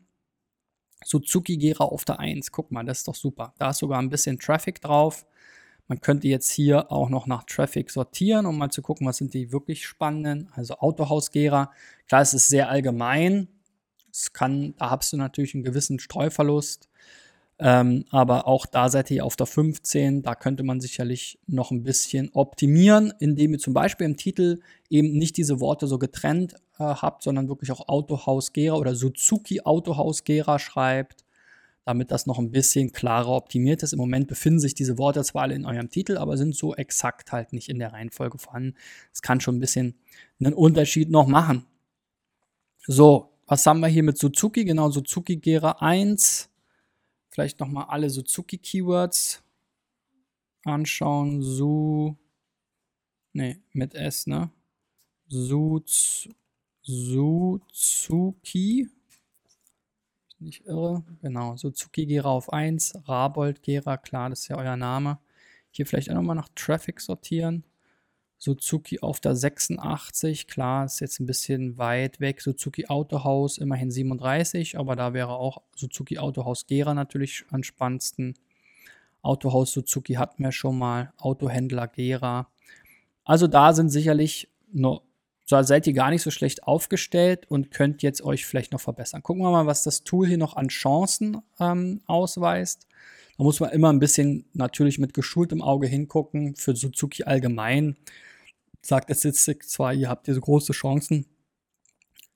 Suzuki 1.04 1.58
Gera 1.58 1.86
auf 1.86 2.06
der 2.06 2.20
1. 2.20 2.52
Guck 2.52 2.72
mal, 2.72 2.84
das 2.86 3.00
ist 3.00 3.08
doch 3.08 3.16
super. 3.16 3.54
Da 3.58 3.72
ist 3.72 3.80
sogar 3.80 4.00
ein 4.00 4.10
bisschen 4.10 4.40
Traffic 4.40 4.82
drauf. 4.82 5.26
Man 5.88 6.00
könnte 6.00 6.28
jetzt 6.28 6.52
hier 6.52 6.92
auch 6.92 7.10
noch 7.10 7.28
nach 7.28 7.44
Traffic 7.44 7.90
sortieren, 7.90 8.46
um 8.46 8.58
mal 8.58 8.70
zu 8.70 8.82
gucken, 8.82 9.08
was 9.08 9.18
sind 9.18 9.34
die 9.34 9.52
wirklich 9.52 9.86
spannenden. 9.86 10.50
Also 10.54 10.76
Autohaus 10.76 11.32
Gera. 11.32 11.72
Klar, 12.08 12.22
es 12.22 12.34
ist 12.34 12.48
sehr 12.48 12.70
allgemein. 12.70 13.48
Es 14.12 14.32
kann, 14.32 14.76
da 14.78 14.92
hast 14.92 15.12
du 15.12 15.18
natürlich 15.18 15.56
einen 15.56 15.64
gewissen 15.64 16.00
Streuverlust. 16.00 16.90
Ähm, 17.64 18.06
aber 18.10 18.48
auch 18.48 18.66
da 18.66 18.90
seid 18.90 19.12
ihr 19.12 19.24
auf 19.24 19.36
der 19.36 19.46
15. 19.46 20.24
Da 20.24 20.34
könnte 20.34 20.64
man 20.64 20.82
sicherlich 20.82 21.38
noch 21.46 21.70
ein 21.70 21.84
bisschen 21.84 22.32
optimieren, 22.34 23.14
indem 23.20 23.54
ihr 23.54 23.60
zum 23.60 23.76
Beispiel 23.76 24.06
im 24.06 24.18
Titel 24.18 24.62
eben 24.90 25.16
nicht 25.20 25.38
diese 25.38 25.60
Worte 25.60 25.86
so 25.86 26.00
getrennt 26.00 26.56
äh, 26.80 26.84
habt, 26.84 27.22
sondern 27.22 27.50
wirklich 27.50 27.72
auch 27.72 27.88
Autohaus 27.88 28.52
Gera 28.52 28.78
oder 28.78 28.96
Suzuki 28.96 29.62
Autohaus 29.62 30.24
Gera 30.24 30.58
schreibt, 30.58 31.24
damit 31.86 32.10
das 32.10 32.26
noch 32.26 32.40
ein 32.40 32.50
bisschen 32.50 32.94
klarer 32.94 33.30
optimiert 33.30 33.84
ist. 33.84 33.94
Im 33.94 34.00
Moment 34.00 34.28
befinden 34.28 34.60
sich 34.60 34.74
diese 34.74 34.98
Worte 34.98 35.24
zwar 35.24 35.44
alle 35.44 35.54
in 35.54 35.66
eurem 35.66 35.92
Titel, 35.92 36.18
aber 36.18 36.38
sind 36.38 36.56
so 36.56 36.74
exakt 36.74 37.32
halt 37.32 37.54
nicht 37.54 37.70
in 37.70 37.78
der 37.78 37.94
Reihenfolge 37.94 38.40
vorhanden. 38.40 38.74
Es 39.14 39.22
kann 39.22 39.40
schon 39.40 39.58
ein 39.58 39.60
bisschen 39.60 40.00
einen 40.40 40.56
Unterschied 40.56 41.12
noch 41.12 41.28
machen. 41.28 41.68
So, 42.88 43.30
was 43.46 43.64
haben 43.68 43.82
wir 43.82 43.88
hier 43.88 44.02
mit 44.02 44.18
Suzuki? 44.18 44.66
Genau, 44.66 44.90
Suzuki 44.90 45.36
Gera 45.36 45.74
1 45.74 46.51
vielleicht 47.32 47.60
nochmal 47.60 47.86
alle 47.86 48.10
Suzuki-Keywords 48.10 49.42
anschauen. 50.64 51.42
Su, 51.42 52.16
ne, 53.34 53.62
mit 53.74 53.96
S, 53.96 54.28
ne? 54.28 54.52
Suz, 55.28 56.30
Suzuki. 56.82 57.70
Nicht 60.40 60.66
irre. 60.66 61.04
Genau, 61.22 61.56
Suzuki 61.56 62.06
Gera 62.06 62.30
auf 62.30 62.52
1, 62.52 62.94
Rabold 63.06 63.62
Gera, 63.64 63.98
klar, 63.98 64.30
das 64.30 64.42
ist 64.42 64.48
ja 64.50 64.58
euer 64.58 64.76
Name. 64.76 65.20
Hier 65.70 65.86
vielleicht 65.86 66.10
auch 66.10 66.16
nochmal 66.16 66.36
nach 66.36 66.50
Traffic 66.56 67.00
sortieren. 67.00 67.64
Suzuki 68.44 69.02
auf 69.02 69.20
der 69.20 69.36
86, 69.36 70.48
klar, 70.48 70.86
ist 70.86 71.00
jetzt 71.00 71.20
ein 71.20 71.28
bisschen 71.28 71.78
weit 71.78 72.20
weg. 72.20 72.42
Suzuki 72.42 72.88
Autohaus 72.88 73.60
immerhin 73.60 73.92
37, 73.92 74.80
aber 74.80 74.96
da 74.96 75.14
wäre 75.14 75.34
auch 75.34 75.62
Suzuki 75.76 76.18
Autohaus 76.18 76.66
Gera 76.66 76.96
natürlich 76.96 77.46
am 77.52 77.62
spannendsten. 77.62 78.34
Autohaus 79.22 79.72
Suzuki 79.72 80.16
hatten 80.16 80.44
wir 80.44 80.52
schon 80.52 80.80
mal, 80.80 81.14
Autohändler 81.20 81.88
Gera. 81.88 82.48
Also 83.26 83.46
da 83.46 83.74
sind 83.74 83.90
sicherlich 83.90 84.50
noch, 84.72 85.04
so 85.46 85.62
seid 85.62 85.86
ihr 85.86 85.94
gar 85.94 86.10
nicht 86.10 86.24
so 86.24 86.32
schlecht 86.32 86.64
aufgestellt 86.64 87.46
und 87.48 87.70
könnt 87.70 88.02
jetzt 88.02 88.24
euch 88.24 88.48
vielleicht 88.48 88.72
noch 88.72 88.82
verbessern. 88.82 89.22
Gucken 89.22 89.44
wir 89.44 89.52
mal, 89.52 89.68
was 89.68 89.84
das 89.84 90.04
Tool 90.04 90.26
hier 90.26 90.40
noch 90.40 90.56
an 90.56 90.70
Chancen 90.70 91.44
ähm, 91.60 92.02
ausweist. 92.08 92.88
Da 93.38 93.44
muss 93.44 93.60
man 93.60 93.70
immer 93.70 93.94
ein 93.94 94.00
bisschen 94.00 94.46
natürlich 94.54 94.98
mit 94.98 95.14
geschultem 95.14 95.62
Auge 95.62 95.86
hingucken. 95.86 96.56
Für 96.56 96.76
Suzuki 96.76 97.26
allgemein 97.26 97.98
sagt 98.82 99.06
Statistik 99.16 99.68
zwar, 99.68 99.94
ihr 99.94 100.10
habt 100.10 100.28
diese 100.28 100.42
große 100.42 100.74
Chancen. 100.74 101.26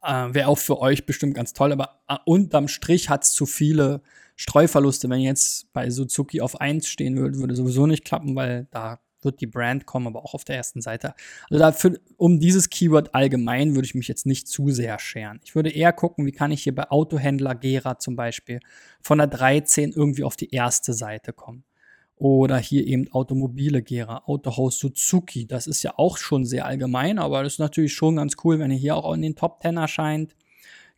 Äh, 0.04 0.34
Wäre 0.34 0.48
auch 0.48 0.58
für 0.58 0.80
euch 0.80 1.06
bestimmt 1.06 1.34
ganz 1.36 1.54
toll, 1.54 1.72
aber 1.72 2.02
äh, 2.08 2.18
unterm 2.26 2.68
Strich 2.68 3.10
hat 3.10 3.24
es 3.24 3.32
zu 3.32 3.46
viele 3.46 4.02
Streuverluste. 4.36 5.10
Wenn 5.10 5.20
ihr 5.20 5.30
jetzt 5.30 5.72
bei 5.74 5.90
Suzuki 5.90 6.42
auf 6.42 6.60
1 6.62 6.88
stehen 6.88 7.18
würde, 7.18 7.40
würde 7.40 7.56
sowieso 7.56 7.88
nicht 7.88 8.06
klappen, 8.06 8.36
weil 8.36 8.68
da 8.72 9.00
wird 9.26 9.42
die 9.42 9.48
Brand 9.48 9.86
kommen, 9.86 10.08
aber 10.08 10.24
auch 10.24 10.36
auf 10.36 10.46
der 10.46 10.56
ersten 10.56 10.82
Seite. 10.82 11.16
Also 11.50 11.60
dafür, 11.60 12.00
um 12.16 12.40
dieses 12.40 12.70
Keyword 12.70 13.14
allgemein 13.16 13.76
würde 13.76 13.88
ich 13.88 13.96
mich 13.96 14.08
jetzt 14.08 14.26
nicht 14.26 14.48
zu 14.48 14.70
sehr 14.70 15.00
scheren. 15.00 15.42
Ich 15.44 15.56
würde 15.56 15.72
eher 15.72 15.92
gucken, 15.92 16.26
wie 16.26 16.32
kann 16.32 16.52
ich 16.52 16.64
hier 16.64 16.76
bei 16.76 16.90
Autohändler 16.90 17.56
Gera 17.56 17.98
zum 17.98 18.16
Beispiel 18.16 18.60
von 19.02 19.18
der 19.18 19.28
13 19.28 19.92
irgendwie 19.92 20.24
auf 20.24 20.36
die 20.36 20.52
erste 20.52 20.94
Seite 20.94 21.34
kommen. 21.34 21.66
Oder 22.18 22.58
hier 22.58 22.88
eben 22.88 23.12
Automobile 23.12 23.82
Gera, 23.82 24.24
Autohaus 24.26 24.80
Suzuki. 24.80 25.48
Das 25.48 25.68
ist 25.68 25.84
ja 25.84 25.94
auch 25.98 26.18
schon 26.18 26.46
sehr 26.46 26.66
allgemein, 26.66 27.20
aber 27.20 27.44
das 27.44 27.54
ist 27.54 27.60
natürlich 27.60 27.94
schon 27.94 28.16
ganz 28.16 28.36
cool, 28.44 28.60
wenn 28.60 28.72
ihr 28.72 28.78
hier 28.78 28.96
auch 28.96 29.14
in 29.14 29.22
den 29.22 29.36
Top 29.36 29.62
10 29.62 29.78
erscheint. 29.78 30.36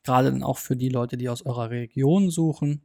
Gerade 0.04 0.32
dann 0.32 0.44
auch 0.44 0.58
für 0.58 0.76
die 0.76 0.90
Leute, 0.90 1.18
die 1.18 1.30
aus 1.30 1.46
eurer 1.46 1.72
Region 1.72 2.30
suchen. 2.30 2.82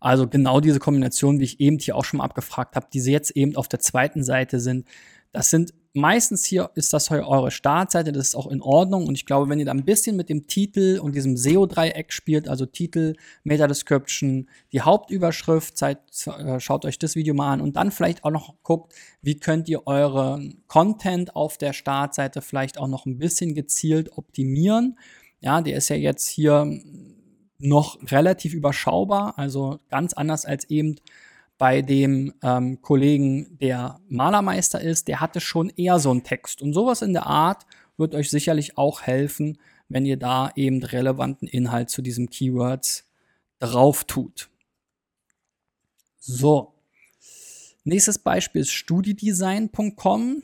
Also 0.00 0.28
genau 0.28 0.60
diese 0.60 0.80
Kombination, 0.80 1.38
wie 1.38 1.44
ich 1.44 1.60
eben 1.60 1.78
hier 1.78 1.96
auch 1.96 2.04
schon 2.04 2.18
mal 2.18 2.24
abgefragt 2.24 2.76
habe, 2.76 2.88
die 2.92 3.00
sie 3.00 3.12
jetzt 3.12 3.30
eben 3.30 3.56
auf 3.56 3.68
der 3.68 3.80
zweiten 3.80 4.24
Seite 4.24 4.60
sind, 4.60 4.86
das 5.32 5.50
sind 5.50 5.72
meistens 5.94 6.44
hier 6.44 6.70
ist 6.74 6.92
das 6.92 7.10
eure 7.10 7.50
Startseite, 7.50 8.12
das 8.12 8.28
ist 8.28 8.34
auch 8.34 8.48
in 8.48 8.60
Ordnung. 8.60 9.06
Und 9.06 9.14
ich 9.14 9.26
glaube, 9.26 9.48
wenn 9.48 9.58
ihr 9.58 9.64
da 9.64 9.70
ein 9.70 9.84
bisschen 9.84 10.16
mit 10.16 10.28
dem 10.28 10.46
Titel 10.46 10.98
und 11.00 11.14
diesem 11.14 11.36
SEO-Dreieck 11.36 12.12
spielt, 12.12 12.48
also 12.48 12.66
Titel, 12.66 13.14
Meta-Description, 13.44 14.48
die 14.72 14.82
Hauptüberschrift, 14.82 15.78
seid, 15.78 15.98
äh, 16.26 16.58
schaut 16.60 16.84
euch 16.84 16.98
das 16.98 17.14
Video 17.14 17.32
mal 17.32 17.52
an 17.52 17.60
und 17.60 17.76
dann 17.76 17.92
vielleicht 17.92 18.24
auch 18.24 18.30
noch 18.30 18.54
guckt, 18.62 18.92
wie 19.22 19.38
könnt 19.38 19.68
ihr 19.68 19.86
euren 19.86 20.62
Content 20.66 21.36
auf 21.36 21.56
der 21.58 21.72
Startseite 21.72 22.42
vielleicht 22.42 22.78
auch 22.78 22.88
noch 22.88 23.06
ein 23.06 23.18
bisschen 23.18 23.54
gezielt 23.54 24.18
optimieren. 24.18 24.98
Ja, 25.40 25.60
der 25.60 25.76
ist 25.76 25.88
ja 25.88 25.96
jetzt 25.96 26.28
hier 26.28 26.80
noch 27.58 27.98
relativ 28.10 28.52
überschaubar, 28.52 29.38
also 29.38 29.78
ganz 29.88 30.12
anders 30.12 30.44
als 30.44 30.68
eben 30.70 30.96
bei 31.58 31.82
dem 31.82 32.34
ähm, 32.42 32.80
Kollegen, 32.82 33.58
der 33.58 34.00
Malermeister 34.08 34.80
ist, 34.80 35.08
der 35.08 35.20
hatte 35.20 35.40
schon 35.40 35.70
eher 35.70 35.98
so 35.98 36.10
einen 36.10 36.24
Text. 36.24 36.62
Und 36.62 36.72
sowas 36.72 37.02
in 37.02 37.12
der 37.12 37.26
Art 37.26 37.64
wird 37.96 38.14
euch 38.14 38.30
sicherlich 38.30 38.76
auch 38.76 39.02
helfen, 39.02 39.58
wenn 39.88 40.04
ihr 40.04 40.16
da 40.16 40.50
eben 40.56 40.82
relevanten 40.82 41.46
Inhalt 41.46 41.90
zu 41.90 42.02
diesem 42.02 42.28
Keywords 42.28 43.08
drauf 43.60 44.04
tut. 44.04 44.50
So. 46.18 46.72
Nächstes 47.84 48.18
Beispiel 48.18 48.62
ist 48.62 48.72
studidesign.com. 48.72 50.42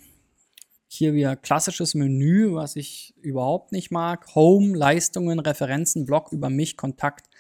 Hier 0.86 1.14
wieder 1.14 1.36
klassisches 1.36 1.94
Menü, 1.94 2.52
was 2.52 2.76
ich 2.76 3.14
überhaupt 3.22 3.72
nicht 3.72 3.90
mag. 3.90 4.34
Home, 4.34 4.76
Leistungen, 4.76 5.38
Referenzen, 5.38 6.04
Blog 6.04 6.32
über 6.32 6.50
mich, 6.50 6.76
Kontakt, 6.76 7.30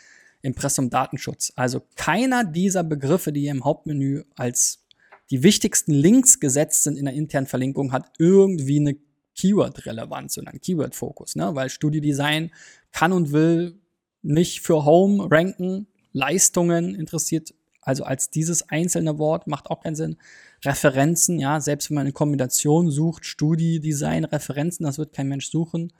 Impressum 0.42 0.90
Datenschutz. 0.90 1.52
Also 1.56 1.82
keiner 1.96 2.44
dieser 2.44 2.82
Begriffe, 2.82 3.32
die 3.32 3.42
hier 3.42 3.50
im 3.50 3.64
Hauptmenü 3.64 4.24
als 4.36 4.84
die 5.30 5.42
wichtigsten 5.42 5.92
Links 5.92 6.40
gesetzt 6.40 6.84
sind 6.84 6.96
in 6.96 7.04
der 7.04 7.14
internen 7.14 7.46
Verlinkung, 7.46 7.92
hat 7.92 8.10
irgendwie 8.18 8.80
eine 8.80 8.96
Keyword-Relevanz 9.36 10.38
und 10.38 10.48
einen 10.48 10.60
Keyword-Fokus, 10.60 11.36
ne? 11.36 11.54
weil 11.54 11.70
Studiedesign 11.70 12.50
kann 12.92 13.12
und 13.12 13.32
will 13.32 13.78
nicht 14.22 14.60
für 14.60 14.84
Home 14.84 15.30
ranken, 15.30 15.86
Leistungen 16.12 16.94
interessiert, 16.94 17.54
also 17.82 18.04
als 18.04 18.30
dieses 18.30 18.68
einzelne 18.68 19.18
Wort 19.18 19.46
macht 19.46 19.70
auch 19.70 19.82
keinen 19.82 19.94
Sinn. 19.94 20.16
Referenzen, 20.64 21.38
ja, 21.38 21.60
selbst 21.60 21.88
wenn 21.88 21.94
man 21.94 22.02
eine 22.02 22.12
Kombination 22.12 22.90
sucht, 22.90 23.24
Studiedesign, 23.24 24.24
Referenzen, 24.24 24.84
das 24.84 24.98
wird 24.98 25.14
kein 25.14 25.28
Mensch 25.28 25.50
suchen. 25.50 25.92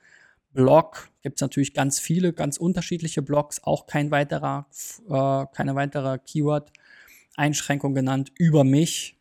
Blog 0.52 1.10
gibt 1.22 1.36
es 1.36 1.40
natürlich 1.40 1.74
ganz 1.74 1.98
viele, 2.00 2.32
ganz 2.32 2.56
unterschiedliche 2.56 3.22
Blogs, 3.22 3.62
auch 3.62 3.86
kein 3.86 4.10
weiterer, 4.10 4.66
äh, 5.08 5.46
keine 5.54 5.74
weitere 5.74 6.18
Keyword-Einschränkung 6.18 7.94
genannt 7.94 8.32
über 8.38 8.64
mich. 8.64 9.16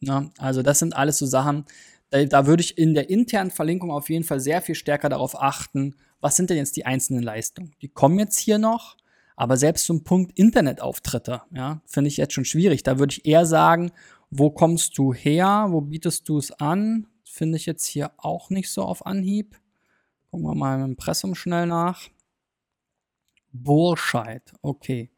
Na, 0.00 0.30
also 0.38 0.62
das 0.62 0.78
sind 0.78 0.94
alles 0.94 1.18
so 1.18 1.26
Sachen, 1.26 1.64
da, 2.10 2.24
da 2.24 2.46
würde 2.46 2.62
ich 2.62 2.78
in 2.78 2.94
der 2.94 3.10
internen 3.10 3.50
Verlinkung 3.50 3.90
auf 3.90 4.08
jeden 4.10 4.24
Fall 4.24 4.40
sehr 4.40 4.62
viel 4.62 4.74
stärker 4.74 5.08
darauf 5.08 5.40
achten, 5.40 5.96
was 6.20 6.36
sind 6.36 6.50
denn 6.50 6.58
jetzt 6.58 6.76
die 6.76 6.86
einzelnen 6.86 7.22
Leistungen. 7.22 7.74
Die 7.82 7.88
kommen 7.88 8.18
jetzt 8.18 8.38
hier 8.38 8.58
noch, 8.58 8.96
aber 9.36 9.56
selbst 9.56 9.86
zum 9.86 10.04
Punkt 10.04 10.38
Internetauftritte, 10.38 11.42
ja, 11.52 11.82
finde 11.86 12.08
ich 12.08 12.16
jetzt 12.16 12.34
schon 12.34 12.44
schwierig. 12.44 12.82
Da 12.82 12.98
würde 12.98 13.12
ich 13.12 13.26
eher 13.26 13.46
sagen, 13.46 13.90
wo 14.30 14.50
kommst 14.50 14.96
du 14.96 15.12
her? 15.12 15.66
Wo 15.70 15.80
bietest 15.80 16.28
du 16.28 16.38
es 16.38 16.52
an? 16.52 17.06
Finde 17.24 17.56
ich 17.56 17.66
jetzt 17.66 17.84
hier 17.84 18.12
auch 18.16 18.50
nicht 18.50 18.70
so 18.70 18.82
auf 18.82 19.06
Anhieb. 19.06 19.56
Gucken 20.34 20.48
wir 20.48 20.56
mal 20.56 20.80
im 20.80 20.84
Impressum 20.86 21.36
schnell 21.36 21.68
nach. 21.68 22.08
Burscheid, 23.52 24.42
okay. 24.62 25.12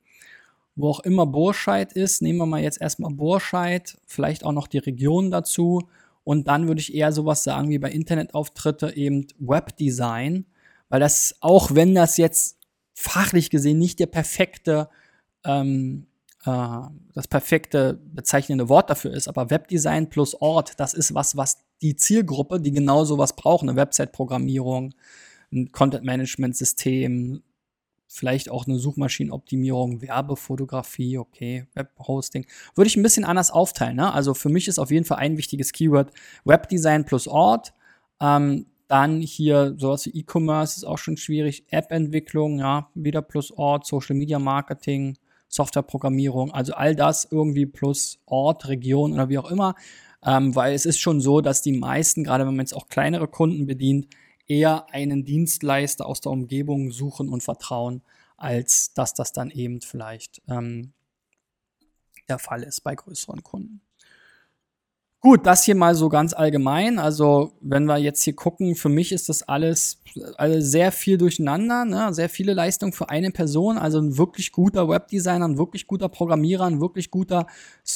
Wo 0.74 0.90
auch 0.90 1.00
immer 1.00 1.24
Burscheid 1.24 1.90
ist, 1.94 2.20
nehmen 2.20 2.38
wir 2.38 2.44
mal 2.44 2.60
jetzt 2.60 2.82
erstmal 2.82 3.14
Burscheid, 3.14 3.96
vielleicht 4.04 4.44
auch 4.44 4.52
noch 4.52 4.66
die 4.66 4.76
Region 4.76 5.30
dazu. 5.30 5.88
Und 6.22 6.48
dann 6.48 6.68
würde 6.68 6.82
ich 6.82 6.94
eher 6.94 7.12
sowas 7.12 7.44
sagen 7.44 7.70
wie 7.70 7.78
bei 7.78 7.92
Internetauftritte 7.92 8.94
eben 8.94 9.26
Webdesign, 9.38 10.44
weil 10.90 11.00
das, 11.00 11.36
auch 11.40 11.74
wenn 11.74 11.94
das 11.94 12.18
jetzt 12.18 12.58
fachlich 12.92 13.48
gesehen 13.48 13.78
nicht 13.78 13.98
der 14.00 14.08
perfekte 14.08 14.90
ähm, 15.46 16.08
äh, 16.46 16.80
das 17.14 17.28
perfekte 17.28 18.00
bezeichnende 18.14 18.68
Wort 18.68 18.90
dafür 18.90 19.12
ist, 19.12 19.28
aber 19.28 19.50
Webdesign 19.50 20.08
plus 20.08 20.34
Ort, 20.34 20.78
das 20.78 20.94
ist 20.94 21.14
was, 21.14 21.36
was 21.36 21.58
die 21.82 21.96
Zielgruppe, 21.96 22.60
die 22.60 22.72
genau 22.72 23.04
sowas 23.04 23.36
braucht, 23.36 23.62
eine 23.62 23.76
Website-Programmierung, 23.76 24.94
ein 25.52 25.70
Content-Management-System, 25.72 27.42
vielleicht 28.08 28.50
auch 28.50 28.66
eine 28.66 28.78
Suchmaschinenoptimierung, 28.78 30.00
Werbefotografie, 30.00 31.18
okay, 31.18 31.66
Webhosting, 31.74 32.46
würde 32.74 32.88
ich 32.88 32.96
ein 32.96 33.02
bisschen 33.02 33.24
anders 33.24 33.50
aufteilen. 33.50 33.96
Ne? 33.96 34.12
Also 34.12 34.32
für 34.34 34.48
mich 34.48 34.68
ist 34.68 34.78
auf 34.78 34.90
jeden 34.90 35.04
Fall 35.04 35.18
ein 35.18 35.36
wichtiges 35.36 35.72
Keyword 35.72 36.12
Webdesign 36.44 37.04
plus 37.04 37.28
Ort. 37.28 37.74
Ähm, 38.20 38.66
dann 38.88 39.20
hier 39.20 39.74
sowas 39.76 40.06
wie 40.06 40.20
E-Commerce 40.20 40.76
ist 40.76 40.84
auch 40.84 40.98
schon 40.98 41.16
schwierig, 41.16 41.64
App-Entwicklung, 41.70 42.60
ja, 42.60 42.88
wieder 42.94 43.20
plus 43.20 43.50
Ort, 43.50 43.84
Social 43.86 44.14
Media 44.14 44.38
Marketing, 44.38 45.18
Softwareprogrammierung, 45.48 46.50
also 46.52 46.74
all 46.74 46.94
das 46.94 47.26
irgendwie 47.30 47.66
plus 47.66 48.18
Ort, 48.26 48.68
Region 48.68 49.12
oder 49.12 49.28
wie 49.28 49.38
auch 49.38 49.50
immer. 49.50 49.74
Ähm, 50.24 50.54
weil 50.54 50.74
es 50.74 50.86
ist 50.86 50.98
schon 50.98 51.20
so, 51.20 51.40
dass 51.40 51.62
die 51.62 51.72
meisten, 51.72 52.24
gerade 52.24 52.46
wenn 52.46 52.56
man 52.56 52.66
jetzt 52.66 52.74
auch 52.74 52.88
kleinere 52.88 53.28
Kunden 53.28 53.66
bedient, 53.66 54.08
eher 54.46 54.92
einen 54.92 55.24
Dienstleister 55.24 56.06
aus 56.06 56.20
der 56.20 56.32
Umgebung 56.32 56.90
suchen 56.90 57.28
und 57.28 57.42
vertrauen, 57.42 58.02
als 58.36 58.92
dass 58.94 59.14
das 59.14 59.32
dann 59.32 59.50
eben 59.50 59.80
vielleicht 59.80 60.42
ähm, 60.48 60.92
der 62.28 62.38
Fall 62.38 62.62
ist 62.62 62.82
bei 62.82 62.94
größeren 62.94 63.42
Kunden. 63.42 63.80
Gut, 65.26 65.44
das 65.44 65.64
hier 65.64 65.74
mal 65.74 65.96
so 65.96 66.08
ganz 66.08 66.34
allgemein. 66.34 67.00
Also, 67.00 67.50
wenn 67.60 67.86
wir 67.86 67.96
jetzt 67.96 68.22
hier 68.22 68.36
gucken, 68.36 68.76
für 68.76 68.88
mich 68.88 69.10
ist 69.10 69.28
das 69.28 69.42
alles, 69.42 70.00
alles 70.36 70.70
sehr 70.70 70.92
viel 70.92 71.18
durcheinander, 71.18 71.84
ne? 71.84 72.14
sehr 72.14 72.28
viele 72.28 72.54
Leistungen 72.54 72.92
für 72.92 73.08
eine 73.10 73.32
Person. 73.32 73.76
Also 73.76 73.98
ein 73.98 74.18
wirklich 74.18 74.52
guter 74.52 74.88
Webdesigner, 74.88 75.48
ein 75.48 75.58
wirklich 75.58 75.88
guter 75.88 76.08
Programmierer, 76.08 76.66
ein 76.66 76.80
wirklich 76.80 77.10
guter 77.10 77.48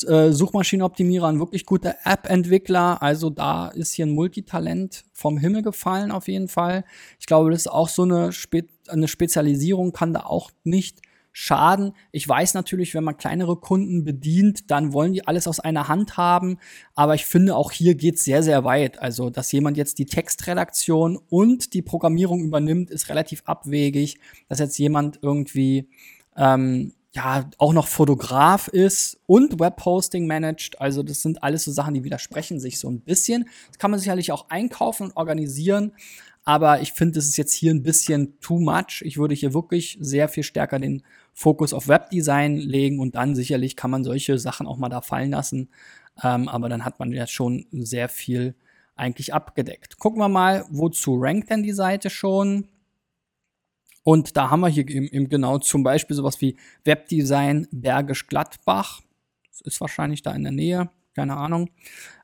äh, 0.08 0.32
Suchmaschinenoptimierer, 0.32 1.28
ein 1.28 1.38
wirklich 1.38 1.66
guter 1.66 1.94
App-Entwickler. 2.02 3.00
Also 3.00 3.30
da 3.30 3.68
ist 3.68 3.92
hier 3.92 4.06
ein 4.06 4.14
Multitalent 4.16 5.04
vom 5.12 5.38
Himmel 5.38 5.62
gefallen 5.62 6.10
auf 6.10 6.26
jeden 6.26 6.48
Fall. 6.48 6.82
Ich 7.20 7.26
glaube, 7.26 7.52
das 7.52 7.60
ist 7.60 7.68
auch 7.68 7.88
so 7.88 8.02
eine, 8.02 8.32
Spe 8.32 8.64
eine 8.88 9.06
Spezialisierung, 9.06 9.92
kann 9.92 10.12
da 10.12 10.24
auch 10.24 10.50
nicht 10.64 11.00
schaden. 11.32 11.92
Ich 12.12 12.28
weiß 12.28 12.54
natürlich, 12.54 12.94
wenn 12.94 13.04
man 13.04 13.16
kleinere 13.16 13.56
Kunden 13.56 14.04
bedient, 14.04 14.70
dann 14.70 14.92
wollen 14.92 15.12
die 15.12 15.26
alles 15.26 15.46
aus 15.46 15.60
einer 15.60 15.88
Hand 15.88 16.16
haben. 16.16 16.58
Aber 16.94 17.14
ich 17.14 17.24
finde, 17.24 17.56
auch 17.56 17.70
hier 17.72 17.94
geht 17.94 18.16
es 18.16 18.24
sehr, 18.24 18.42
sehr 18.42 18.64
weit. 18.64 19.00
Also, 19.00 19.30
dass 19.30 19.52
jemand 19.52 19.76
jetzt 19.76 19.98
die 19.98 20.06
Textredaktion 20.06 21.18
und 21.28 21.74
die 21.74 21.82
Programmierung 21.82 22.40
übernimmt, 22.40 22.90
ist 22.90 23.08
relativ 23.08 23.42
abwegig. 23.44 24.18
Dass 24.48 24.58
jetzt 24.58 24.78
jemand 24.78 25.20
irgendwie 25.22 25.88
ähm, 26.36 26.94
ja 27.12 27.48
auch 27.58 27.72
noch 27.72 27.88
Fotograf 27.88 28.68
ist 28.68 29.20
und 29.26 29.60
Webhosting 29.60 30.26
managt. 30.26 30.80
Also, 30.80 31.02
das 31.02 31.22
sind 31.22 31.42
alles 31.42 31.64
so 31.64 31.70
Sachen, 31.70 31.94
die 31.94 32.04
widersprechen 32.04 32.58
sich 32.58 32.80
so 32.80 32.88
ein 32.88 33.00
bisschen. 33.00 33.48
Das 33.68 33.78
kann 33.78 33.90
man 33.90 34.00
sicherlich 34.00 34.32
auch 34.32 34.50
einkaufen 34.50 35.06
und 35.06 35.16
organisieren. 35.16 35.92
Aber 36.50 36.80
ich 36.80 36.94
finde, 36.94 37.20
es 37.20 37.28
ist 37.28 37.36
jetzt 37.36 37.52
hier 37.52 37.72
ein 37.72 37.84
bisschen 37.84 38.40
too 38.40 38.58
much. 38.58 39.02
Ich 39.04 39.18
würde 39.18 39.36
hier 39.36 39.54
wirklich 39.54 39.96
sehr 40.00 40.28
viel 40.28 40.42
stärker 40.42 40.80
den 40.80 41.04
Fokus 41.32 41.72
auf 41.72 41.86
Webdesign 41.86 42.56
legen 42.56 42.98
und 42.98 43.14
dann 43.14 43.36
sicherlich 43.36 43.76
kann 43.76 43.92
man 43.92 44.02
solche 44.02 44.36
Sachen 44.36 44.66
auch 44.66 44.76
mal 44.76 44.88
da 44.88 45.00
fallen 45.00 45.30
lassen. 45.30 45.68
Ähm, 46.20 46.48
aber 46.48 46.68
dann 46.68 46.84
hat 46.84 46.98
man 46.98 47.12
ja 47.12 47.28
schon 47.28 47.66
sehr 47.70 48.08
viel 48.08 48.56
eigentlich 48.96 49.32
abgedeckt. 49.32 49.98
Gucken 49.98 50.18
wir 50.18 50.28
mal, 50.28 50.64
wozu 50.70 51.14
rankt 51.20 51.50
denn 51.50 51.62
die 51.62 51.70
Seite 51.70 52.10
schon? 52.10 52.66
Und 54.02 54.36
da 54.36 54.50
haben 54.50 54.58
wir 54.58 54.68
hier 54.68 54.88
eben, 54.88 55.06
eben 55.06 55.28
genau 55.28 55.58
zum 55.58 55.84
Beispiel 55.84 56.16
sowas 56.16 56.40
wie 56.40 56.56
Webdesign 56.82 57.68
Bergisch 57.70 58.26
Gladbach. 58.26 59.02
Das 59.52 59.60
ist 59.60 59.80
wahrscheinlich 59.80 60.22
da 60.22 60.32
in 60.32 60.42
der 60.42 60.50
Nähe, 60.50 60.90
keine 61.14 61.36
Ahnung. 61.36 61.70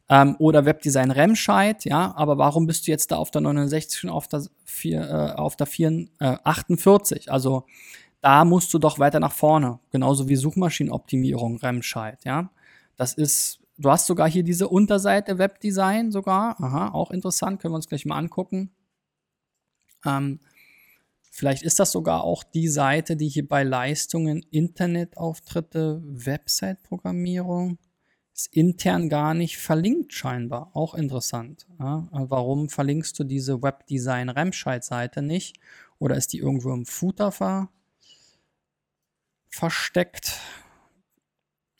Ähm, 0.09 0.37
oder 0.39 0.65
Webdesign 0.65 1.11
Remscheid, 1.11 1.85
ja, 1.85 2.15
aber 2.17 2.39
warum 2.39 2.67
bist 2.67 2.87
du 2.87 2.93
jetzt 2.93 3.11
da 3.11 3.17
auf 3.17 3.33
der 3.33 3.41
69 3.41 4.05
und 4.05 4.11
auf 4.11 4.29
der, 4.29 4.45
4, 4.65 5.01
äh, 5.01 5.39
auf 5.39 5.57
der 5.57 5.67
4, 5.67 6.07
äh, 6.21 6.37
48? 6.45 7.31
Also 7.33 7.65
da 8.21 8.45
musst 8.45 8.73
du 8.73 8.79
doch 8.79 8.99
weiter 8.99 9.21
nach 9.21 9.33
vorne. 9.33 9.81
Genauso 9.91 10.29
wie 10.29 10.37
Suchmaschinenoptimierung, 10.37 11.59
Remscheid, 11.59 12.25
ja. 12.25 12.51
Das 12.97 13.15
ist, 13.15 13.61
du 13.79 13.91
hast 13.91 14.07
sogar 14.07 14.29
hier 14.31 14.45
diese 14.45 14.69
Unterseite 14.69 15.39
Webdesign 15.39 16.13
sogar. 16.13 16.61
Aha, 16.61 16.91
auch 16.93 17.11
interessant, 17.11 17.61
können 17.61 17.73
wir 17.73 17.77
uns 17.77 17.89
gleich 17.89 18.07
mal 18.07 18.17
angucken. 18.17 18.71
Ähm, 20.05 20.41
vielleicht 21.31 21.63
ist 21.63 21.81
das 21.81 21.91
sogar 21.93 22.23
auch 22.23 22.45
die 22.45 22.69
Seite, 22.69 23.17
die 23.17 23.29
hier 23.29 23.47
bei 23.47 23.65
Leistungen, 23.65 24.43
Internetauftritte, 24.51 26.01
Website-Programmierung 26.05 27.79
ist 28.37 28.55
intern 28.55 29.09
gar 29.09 29.33
nicht 29.33 29.57
verlinkt 29.57 30.13
scheinbar. 30.13 30.71
Auch 30.75 30.95
interessant. 30.95 31.67
Ja? 31.79 32.07
Warum 32.13 32.69
verlinkst 32.69 33.19
du 33.19 33.25
diese 33.25 33.63
Webdesign 33.63 34.29
Remscheid-Seite 34.29 35.23
nicht? 35.23 35.57
Oder 35.99 36.17
ist 36.17 36.35
die 36.35 36.39
irgendwo 36.39 36.73
im 36.73 36.85
Footer 36.85 37.33
ver 37.33 37.71
versteckt. 39.49 40.39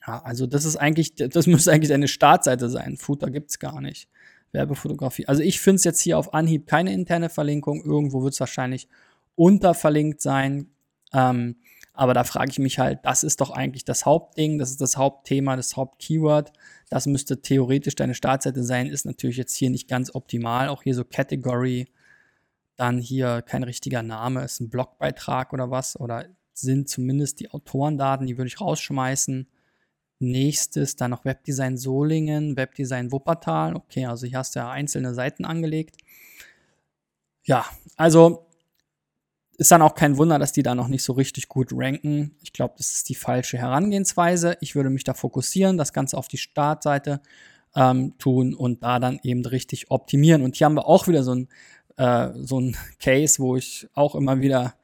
Ja, 0.07 0.23
also 0.23 0.47
das 0.47 0.65
ist 0.65 0.77
eigentlich, 0.77 1.15
das 1.15 1.47
müsste 1.47 1.73
eigentlich 1.73 1.93
eine 1.93 2.09
Startseite 2.09 2.71
sein. 2.71 2.97
Footer 2.97 3.31
gibt 3.31 3.51
es 3.51 3.59
gar 3.59 3.81
nicht. 3.81 4.09
Werbefotografie. 4.53 5.27
Also 5.27 5.43
ich 5.43 5.61
finde 5.61 5.77
es 5.77 5.85
jetzt 5.85 6.01
hier 6.01 6.19
auf 6.19 6.33
Anhieb 6.33 6.67
keine 6.67 6.93
interne 6.93 7.29
Verlinkung. 7.29 7.85
Irgendwo 7.85 8.23
wird 8.23 8.33
es 8.33 8.41
wahrscheinlich 8.41 8.89
unterverlinkt 9.35 10.23
sein. 10.23 10.71
Ähm, 11.13 11.57
aber 11.97 12.13
da 12.13 12.25
frage 12.25 12.51
ich 12.51 12.59
mich 12.59 12.79
halt, 12.79 13.01
das 13.05 13.23
ist 13.23 13.41
doch 13.41 13.51
eigentlich 13.51 13.85
das 13.85 14.05
Hauptding, 14.05 14.59
das 14.59 14.71
ist 14.71 14.81
das 14.81 14.97
Hauptthema, 14.97 15.57
das 15.57 15.77
Hauptkeyword. 15.77 16.53
Das 16.91 17.07
müsste 17.07 17.41
theoretisch 17.41 17.95
deine 17.95 18.15
Startseite 18.15 18.63
sein, 18.63 18.87
ist 18.87 19.07
natürlich 19.07 19.39
jetzt 19.39 19.57
hier 19.57 19.71
nicht 19.71 19.89
ganz 19.89 20.15
optimal. 20.15 20.69
Auch 20.69 20.83
hier 20.83 20.95
so 20.95 21.05
Category, 21.05 21.89
dann 22.77 22.99
hier 22.99 23.41
kein 23.43 23.63
richtiger 23.63 24.03
Name, 24.03 24.45
ist 24.45 24.61
ein 24.61 24.69
Blogbeitrag 24.69 25.55
oder 25.55 25.71
was 25.71 25.99
oder 25.99 26.27
sind 26.53 26.89
zumindest 26.89 27.41
die 27.41 27.51
Autorendaten, 27.51 28.27
die 28.27 28.37
würde 28.37 28.49
ich 28.49 28.61
rausschmeißen. 28.61 29.49
Nächstes 30.19 30.97
dann 30.97 31.11
noch 31.11 31.25
Webdesign 31.25 31.77
Solingen, 31.77 32.57
Webdesign 32.57 33.13
Wuppertal. 33.13 33.75
Okay, 33.75 34.07
also 34.07 34.27
hier 34.27 34.39
hast 34.39 34.55
du 34.55 34.61
ja 34.61 34.71
einzelne 34.71 35.15
Seiten 35.15 35.45
angelegt. 35.45 35.97
Ja, 37.45 37.67
also 37.97 38.46
ist 39.59 39.71
dann 39.71 39.83
auch 39.83 39.95
kein 39.95 40.19
Wunder, 40.19 40.39
dass 40.39 40.53
die 40.53 40.63
da 40.63 40.75
noch 40.75 40.89
nicht 40.89 41.03
so 41.03 41.15
richtig 41.15 41.49
gut 41.49 41.71
ranken. 41.73 42.37
Ich 42.43 42.53
glaube, 42.53 42.75
das 42.77 42.93
ist 42.93 43.09
die 43.09 43.15
falsche 43.15 43.59
Herangehensweise. 43.59 44.57
Ich 44.61 44.75
würde 44.75 44.91
mich 44.91 45.05
da 45.05 45.15
fokussieren, 45.15 45.79
das 45.79 45.93
Ganze 45.93 46.19
auf 46.19 46.29
die 46.29 46.37
Startseite 46.37 47.21
ähm, 47.75 48.15
tun 48.19 48.55
und 48.55 48.83
da 48.83 48.99
dann 48.99 49.19
eben 49.23 49.45
richtig 49.45 49.91
optimieren. 49.91 50.43
Und 50.43 50.57
hier 50.57 50.67
haben 50.67 50.75
wir 50.75 50.87
auch 50.87 51.09
wieder 51.09 51.23
so 51.23 51.35
ein, 51.35 51.49
äh, 51.97 52.31
so 52.35 52.61
ein 52.61 52.77
Case, 53.01 53.39
wo 53.39 53.57
ich 53.57 53.89
auch 53.95 54.15
immer 54.15 54.41
wieder 54.41 54.75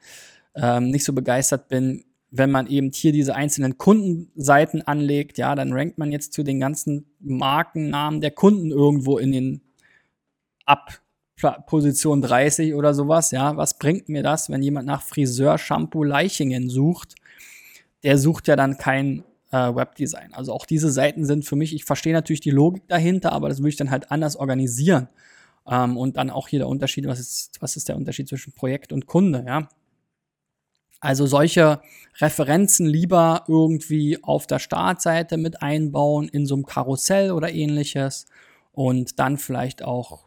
ähm, 0.55 0.89
nicht 0.89 1.03
so 1.03 1.13
begeistert 1.13 1.67
bin, 1.67 2.05
wenn 2.35 2.49
man 2.49 2.65
eben 2.65 2.91
hier 2.91 3.11
diese 3.11 3.35
einzelnen 3.35 3.77
Kundenseiten 3.77 4.81
anlegt, 4.81 5.37
ja, 5.37 5.53
dann 5.53 5.71
rankt 5.71 5.99
man 5.99 6.11
jetzt 6.11 6.33
zu 6.33 6.41
den 6.41 6.59
ganzen 6.59 7.05
Markennamen 7.19 8.21
der 8.21 8.31
Kunden 8.31 8.71
irgendwo 8.71 9.19
in 9.19 9.31
den 9.31 9.61
ab 10.65 11.02
Position 11.65 12.21
30 12.21 12.73
oder 12.73 12.93
sowas, 12.93 13.31
ja. 13.31 13.57
Was 13.57 13.77
bringt 13.77 14.09
mir 14.09 14.23
das, 14.23 14.49
wenn 14.49 14.61
jemand 14.61 14.87
nach 14.87 15.01
Friseur, 15.01 15.57
Shampoo, 15.57 16.03
Leichingen 16.03 16.69
sucht? 16.69 17.15
Der 18.03 18.17
sucht 18.17 18.47
ja 18.47 18.55
dann 18.55 18.77
kein 18.77 19.23
äh, 19.51 19.75
Webdesign. 19.75 20.33
Also 20.33 20.53
auch 20.53 20.65
diese 20.65 20.91
Seiten 20.91 21.25
sind 21.25 21.45
für 21.45 21.55
mich, 21.55 21.73
ich 21.73 21.85
verstehe 21.85 22.13
natürlich 22.13 22.41
die 22.41 22.51
Logik 22.51 22.87
dahinter, 22.87 23.31
aber 23.31 23.49
das 23.49 23.59
würde 23.59 23.69
ich 23.69 23.75
dann 23.77 23.91
halt 23.91 24.11
anders 24.11 24.35
organisieren. 24.35 25.07
Ähm, 25.69 25.97
und 25.97 26.17
dann 26.17 26.29
auch 26.29 26.47
hier 26.47 26.59
der 26.59 26.67
Unterschied, 26.67 27.07
was 27.07 27.19
ist, 27.19 27.61
was 27.61 27.77
ist 27.77 27.87
der 27.89 27.95
Unterschied 27.95 28.27
zwischen 28.27 28.53
Projekt 28.53 28.91
und 28.91 29.05
Kunde, 29.05 29.45
ja. 29.47 29.69
Also 30.99 31.25
solche 31.25 31.81
Referenzen 32.21 32.85
lieber 32.85 33.43
irgendwie 33.49 34.23
auf 34.23 34.47
der 34.47 34.59
Startseite 34.59 35.35
mit 35.35 35.61
einbauen, 35.61 36.29
in 36.29 36.45
so 36.45 36.55
einem 36.55 36.65
Karussell 36.65 37.31
oder 37.31 37.51
ähnliches. 37.51 38.25
Und 38.71 39.19
dann 39.19 39.37
vielleicht 39.37 39.83
auch, 39.83 40.23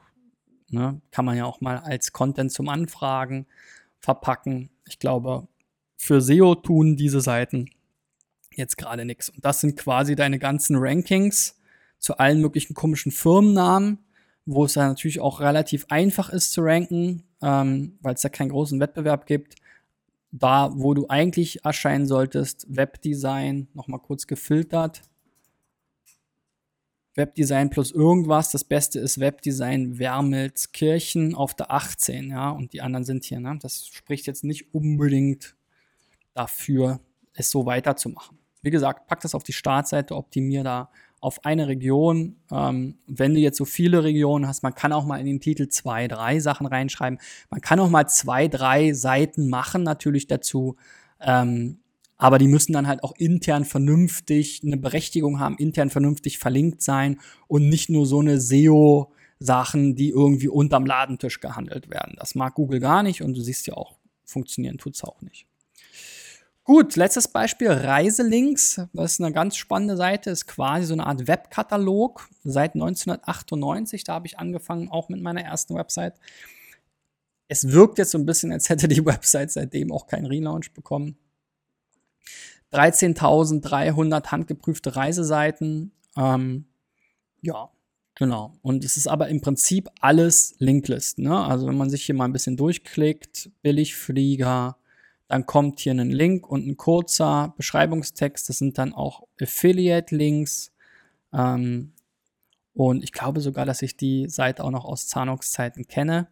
ne, 0.70 1.00
kann 1.10 1.24
man 1.24 1.36
ja 1.36 1.44
auch 1.44 1.60
mal 1.60 1.78
als 1.78 2.12
Content 2.12 2.52
zum 2.52 2.68
Anfragen 2.68 3.46
verpacken. 4.00 4.70
Ich 4.86 4.98
glaube, 4.98 5.48
für 5.96 6.20
SEO 6.20 6.54
tun 6.54 6.96
diese 6.96 7.20
Seiten 7.20 7.70
jetzt 8.54 8.76
gerade 8.76 9.04
nichts. 9.04 9.28
Und 9.28 9.44
das 9.44 9.60
sind 9.60 9.76
quasi 9.76 10.16
deine 10.16 10.38
ganzen 10.38 10.76
Rankings 10.76 11.58
zu 11.98 12.18
allen 12.18 12.40
möglichen 12.40 12.74
komischen 12.74 13.12
Firmennamen, 13.12 13.98
wo 14.44 14.64
es 14.64 14.74
ja 14.74 14.86
natürlich 14.86 15.20
auch 15.20 15.40
relativ 15.40 15.86
einfach 15.88 16.30
ist 16.30 16.52
zu 16.52 16.62
ranken, 16.62 17.24
ähm, 17.42 17.98
weil 18.00 18.14
es 18.14 18.20
da 18.20 18.28
keinen 18.28 18.50
großen 18.50 18.80
Wettbewerb 18.80 19.26
gibt. 19.26 19.56
Da, 20.32 20.70
wo 20.74 20.94
du 20.94 21.08
eigentlich 21.08 21.64
erscheinen 21.64 22.06
solltest, 22.06 22.66
Webdesign, 22.68 23.68
nochmal 23.74 24.00
kurz 24.00 24.26
gefiltert. 24.26 25.02
Webdesign 27.16 27.70
plus 27.70 27.90
irgendwas. 27.90 28.50
Das 28.50 28.64
Beste 28.64 29.00
ist 29.00 29.18
Webdesign 29.18 29.98
Wermelskirchen 29.98 31.34
auf 31.34 31.54
der 31.54 31.72
18, 31.72 32.30
ja, 32.30 32.50
und 32.50 32.72
die 32.72 32.82
anderen 32.82 33.04
sind 33.04 33.24
hier, 33.24 33.40
ne? 33.40 33.58
Das 33.60 33.88
spricht 33.88 34.26
jetzt 34.26 34.44
nicht 34.44 34.74
unbedingt 34.74 35.56
dafür, 36.34 37.00
es 37.32 37.50
so 37.50 37.66
weiterzumachen. 37.66 38.38
Wie 38.62 38.70
gesagt, 38.70 39.06
pack 39.06 39.20
das 39.20 39.34
auf 39.34 39.44
die 39.44 39.52
Startseite, 39.52 40.14
optimier 40.14 40.64
da 40.64 40.90
auf 41.20 41.44
eine 41.44 41.66
Region. 41.66 42.36
Ähm, 42.50 42.98
wenn 43.06 43.34
du 43.34 43.40
jetzt 43.40 43.56
so 43.56 43.64
viele 43.64 44.04
Regionen 44.04 44.46
hast, 44.46 44.62
man 44.62 44.74
kann 44.74 44.92
auch 44.92 45.04
mal 45.04 45.18
in 45.18 45.26
den 45.26 45.40
Titel 45.40 45.68
zwei, 45.68 46.08
drei 46.08 46.40
Sachen 46.40 46.66
reinschreiben. 46.66 47.18
Man 47.50 47.60
kann 47.60 47.80
auch 47.80 47.88
mal 47.88 48.06
zwei, 48.06 48.48
drei 48.48 48.92
Seiten 48.92 49.48
machen, 49.48 49.82
natürlich 49.82 50.26
dazu. 50.26 50.76
Ähm, 51.20 51.78
aber 52.18 52.38
die 52.38 52.48
müssen 52.48 52.72
dann 52.72 52.86
halt 52.86 53.02
auch 53.02 53.14
intern 53.16 53.64
vernünftig 53.64 54.62
eine 54.64 54.76
Berechtigung 54.76 55.38
haben, 55.38 55.56
intern 55.58 55.90
vernünftig 55.90 56.38
verlinkt 56.38 56.82
sein 56.82 57.20
und 57.46 57.68
nicht 57.68 57.90
nur 57.90 58.06
so 58.06 58.20
eine 58.20 58.40
SEO 58.40 59.12
Sachen, 59.38 59.94
die 59.94 60.10
irgendwie 60.10 60.48
unterm 60.48 60.86
Ladentisch 60.86 61.40
gehandelt 61.40 61.90
werden. 61.90 62.14
Das 62.18 62.34
mag 62.34 62.54
Google 62.54 62.80
gar 62.80 63.02
nicht 63.02 63.22
und 63.22 63.36
du 63.36 63.42
siehst 63.42 63.66
ja 63.66 63.74
auch, 63.74 63.96
funktionieren 64.24 64.78
tut's 64.78 65.04
auch 65.04 65.20
nicht. 65.20 65.46
Gut, 66.64 66.96
letztes 66.96 67.28
Beispiel, 67.28 67.68
Reiselinks. 67.68 68.80
Das 68.92 69.12
ist 69.12 69.20
eine 69.20 69.32
ganz 69.32 69.56
spannende 69.56 69.96
Seite, 69.96 70.30
ist 70.30 70.48
quasi 70.48 70.86
so 70.86 70.94
eine 70.94 71.06
Art 71.06 71.28
Webkatalog 71.28 72.28
seit 72.42 72.74
1998. 72.74 74.02
Da 74.02 74.14
habe 74.14 74.26
ich 74.26 74.40
angefangen, 74.40 74.88
auch 74.88 75.08
mit 75.08 75.22
meiner 75.22 75.42
ersten 75.42 75.76
Website. 75.76 76.14
Es 77.46 77.70
wirkt 77.70 77.98
jetzt 77.98 78.10
so 78.10 78.18
ein 78.18 78.26
bisschen, 78.26 78.50
als 78.50 78.68
hätte 78.68 78.88
die 78.88 79.06
Website 79.06 79.52
seitdem 79.52 79.92
auch 79.92 80.08
keinen 80.08 80.26
Relaunch 80.26 80.72
bekommen. 80.72 81.16
13.300 82.76 84.26
handgeprüfte 84.26 84.96
Reiseseiten. 84.96 85.92
Ähm, 86.16 86.66
ja, 87.40 87.70
genau. 88.14 88.54
Und 88.62 88.84
es 88.84 88.96
ist 88.96 89.06
aber 89.06 89.28
im 89.28 89.40
Prinzip 89.40 89.88
alles 90.00 90.54
Linklist. 90.58 91.18
Ne? 91.18 91.36
Also 91.36 91.66
wenn 91.66 91.76
man 91.76 91.90
sich 91.90 92.04
hier 92.04 92.14
mal 92.14 92.26
ein 92.26 92.32
bisschen 92.32 92.56
durchklickt, 92.56 93.50
Billigflieger, 93.62 94.76
dann 95.28 95.46
kommt 95.46 95.80
hier 95.80 95.92
ein 95.92 96.10
Link 96.10 96.48
und 96.48 96.66
ein 96.66 96.76
kurzer 96.76 97.54
Beschreibungstext. 97.56 98.48
Das 98.48 98.58
sind 98.58 98.78
dann 98.78 98.92
auch 98.92 99.22
Affiliate-Links. 99.40 100.72
Ähm, 101.32 101.92
und 102.74 103.02
ich 103.02 103.12
glaube 103.12 103.40
sogar, 103.40 103.64
dass 103.64 103.82
ich 103.82 103.96
die 103.96 104.28
Seite 104.28 104.62
auch 104.62 104.70
noch 104.70 104.84
aus 104.84 105.08
Zanox-Zeiten 105.08 105.88
kenne. 105.88 106.28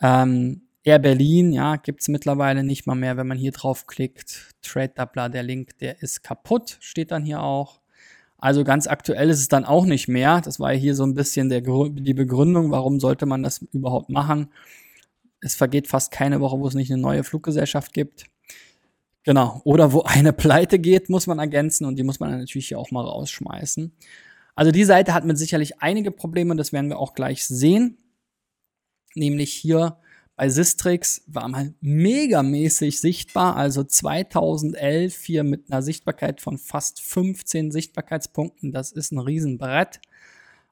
Ähm, 0.00 0.62
Air 0.90 0.98
Berlin, 0.98 1.52
ja, 1.52 1.76
gibt 1.76 2.00
es 2.00 2.08
mittlerweile 2.08 2.64
nicht 2.64 2.84
mal 2.84 2.96
mehr, 2.96 3.16
wenn 3.16 3.28
man 3.28 3.38
hier 3.38 3.52
draufklickt. 3.52 4.48
Trade 4.60 4.92
Doubler, 4.96 5.28
der 5.28 5.44
Link, 5.44 5.78
der 5.78 6.02
ist 6.02 6.24
kaputt, 6.24 6.78
steht 6.80 7.12
dann 7.12 7.24
hier 7.24 7.40
auch. 7.40 7.80
Also 8.38 8.64
ganz 8.64 8.88
aktuell 8.88 9.30
ist 9.30 9.38
es 9.38 9.46
dann 9.46 9.64
auch 9.64 9.84
nicht 9.84 10.08
mehr. 10.08 10.40
Das 10.40 10.58
war 10.58 10.72
hier 10.72 10.96
so 10.96 11.04
ein 11.04 11.14
bisschen 11.14 11.48
der, 11.48 11.60
die 11.60 12.14
Begründung, 12.14 12.72
warum 12.72 12.98
sollte 12.98 13.24
man 13.24 13.44
das 13.44 13.58
überhaupt 13.72 14.10
machen. 14.10 14.48
Es 15.40 15.54
vergeht 15.54 15.86
fast 15.86 16.10
keine 16.10 16.40
Woche, 16.40 16.58
wo 16.58 16.66
es 16.66 16.74
nicht 16.74 16.90
eine 16.90 17.00
neue 17.00 17.22
Fluggesellschaft 17.22 17.92
gibt. 17.92 18.24
Genau. 19.22 19.60
Oder 19.62 19.92
wo 19.92 20.02
eine 20.06 20.32
pleite 20.32 20.80
geht, 20.80 21.08
muss 21.08 21.28
man 21.28 21.38
ergänzen 21.38 21.84
und 21.84 22.00
die 22.00 22.02
muss 22.02 22.18
man 22.18 22.36
natürlich 22.36 22.66
hier 22.66 22.80
auch 22.80 22.90
mal 22.90 23.04
rausschmeißen. 23.04 23.92
Also 24.56 24.72
die 24.72 24.84
Seite 24.84 25.14
hat 25.14 25.24
mit 25.24 25.38
sicherlich 25.38 25.80
einige 25.80 26.10
Probleme, 26.10 26.56
das 26.56 26.72
werden 26.72 26.90
wir 26.90 26.98
auch 26.98 27.14
gleich 27.14 27.46
sehen. 27.46 27.96
Nämlich 29.14 29.52
hier 29.52 29.98
bei 30.40 30.48
Sistrix 30.48 31.22
war 31.26 31.48
man 31.48 31.74
megamäßig 31.82 32.98
sichtbar, 32.98 33.56
also 33.56 33.84
2011 33.84 35.22
hier 35.22 35.44
mit 35.44 35.70
einer 35.70 35.82
Sichtbarkeit 35.82 36.40
von 36.40 36.56
fast 36.56 37.02
15 37.02 37.70
Sichtbarkeitspunkten. 37.70 38.72
Das 38.72 38.90
ist 38.90 39.12
ein 39.12 39.18
Riesenbrett. 39.18 40.00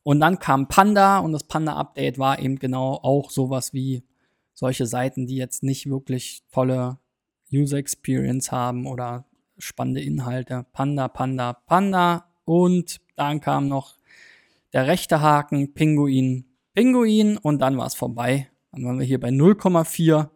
Und 0.04 0.20
dann 0.20 0.38
kam 0.38 0.68
Panda 0.68 1.18
und 1.18 1.34
das 1.34 1.44
Panda-Update 1.44 2.18
war 2.18 2.38
eben 2.38 2.58
genau 2.58 2.94
auch 3.02 3.30
sowas 3.30 3.74
wie 3.74 4.04
solche 4.54 4.86
Seiten, 4.86 5.26
die 5.26 5.36
jetzt 5.36 5.62
nicht 5.62 5.90
wirklich 5.90 6.44
tolle 6.50 6.96
User 7.52 7.76
Experience 7.76 8.50
haben 8.50 8.86
oder 8.86 9.26
spannende 9.58 10.00
Inhalte. 10.00 10.64
Panda, 10.72 11.08
Panda, 11.08 11.52
Panda. 11.52 12.24
Und 12.46 13.02
dann 13.16 13.42
kam 13.42 13.68
noch 13.68 13.96
der 14.72 14.86
rechte 14.86 15.20
Haken, 15.20 15.74
Pinguin, 15.74 16.46
Pinguin 16.72 17.36
und 17.36 17.58
dann 17.58 17.76
war 17.76 17.86
es 17.86 17.94
vorbei. 17.94 18.48
Dann 18.72 18.84
waren 18.84 18.98
wir 18.98 19.06
hier 19.06 19.20
bei 19.20 19.28
0,4 19.28 20.28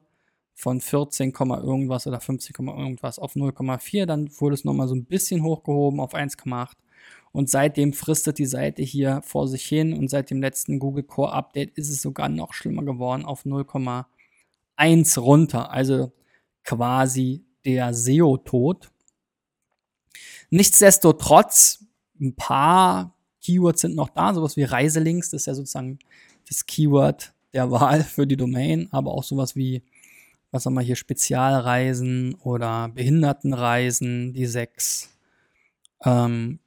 von 0.55 0.81
14, 0.81 1.33
irgendwas 1.33 2.07
oder 2.07 2.21
15, 2.21 2.66
irgendwas 2.66 3.18
auf 3.18 3.35
0,4. 3.35 4.07
Dann 4.07 4.31
wurde 4.38 4.55
es 4.55 4.64
nochmal 4.64 4.88
so 4.88 4.95
ein 4.95 5.05
bisschen 5.05 5.42
hochgehoben 5.42 6.01
auf 6.01 6.14
1,8. 6.14 6.73
Und 7.33 7.49
seitdem 7.49 7.95
fristet 7.95 8.38
die 8.38 8.47
Seite 8.47 8.83
hier 8.83 9.23
vor 9.23 9.49
sich 9.49 9.64
hin 9.64 9.95
und 9.95 10.09
seit 10.09 10.31
dem 10.31 10.42
letzten 10.42 10.79
Google 10.79 11.05
Core 11.05 11.33
Update 11.33 11.77
ist 11.79 11.88
es 11.88 12.03
sogar 12.03 12.29
noch 12.29 12.53
schlimmer 12.53 12.85
geworden 12.85 13.25
auf 13.25 13.45
0,1 13.47 15.18
runter. 15.18 15.71
Also 15.71 16.12
quasi 16.62 17.45
der 17.64 17.95
SEO-Tod. 17.95 18.90
Nichtsdestotrotz, 20.51 21.85
ein 22.21 22.35
paar 22.37 23.14
Keywords 23.40 23.81
sind 23.81 23.97
noch 23.97 24.11
da, 24.11 24.35
sowas 24.35 24.57
wie 24.57 24.64
Reiselinks, 24.64 25.31
das 25.31 25.42
ist 25.42 25.47
ja 25.47 25.55
sozusagen 25.55 25.99
das 26.47 26.66
Keyword 26.66 27.33
der 27.53 27.71
Wahl 27.71 28.03
für 28.03 28.27
die 28.27 28.37
Domain, 28.37 28.88
aber 28.91 29.12
auch 29.12 29.25
sowas 29.25 29.57
wie, 29.57 29.83
was 30.51 30.67
haben 30.67 30.75
wir 30.75 30.83
hier, 30.83 30.97
Spezialreisen 30.97 32.35
oder 32.43 32.88
Behindertenreisen, 32.88 34.33
die 34.33 34.47
sechs, 34.47 35.11
ähm, 36.05 36.59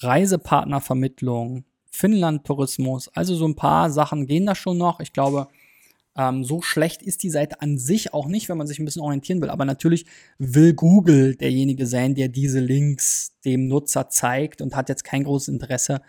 Reisepartnervermittlung, 0.00 1.64
Finnland-Tourismus, 1.90 3.08
also 3.14 3.34
so 3.34 3.46
ein 3.46 3.56
paar 3.56 3.90
Sachen 3.90 4.26
gehen 4.26 4.46
da 4.46 4.54
schon 4.54 4.76
noch. 4.78 5.00
Ich 5.00 5.12
glaube, 5.12 5.48
ähm, 6.16 6.44
so 6.44 6.62
schlecht 6.62 7.02
ist 7.02 7.22
die 7.22 7.30
Seite 7.30 7.60
an 7.60 7.78
sich 7.78 8.14
auch 8.14 8.26
nicht, 8.26 8.48
wenn 8.48 8.58
man 8.58 8.66
sich 8.66 8.78
ein 8.78 8.84
bisschen 8.84 9.02
orientieren 9.02 9.40
will. 9.42 9.50
Aber 9.50 9.64
natürlich 9.64 10.06
will 10.38 10.74
Google 10.74 11.36
derjenige 11.36 11.86
sein, 11.86 12.14
der 12.14 12.28
diese 12.28 12.60
Links 12.60 13.36
dem 13.44 13.68
Nutzer 13.68 14.08
zeigt 14.08 14.62
und 14.62 14.74
hat 14.74 14.88
jetzt 14.88 15.04
kein 15.04 15.24
großes 15.24 15.48
Interesse, 15.48 16.00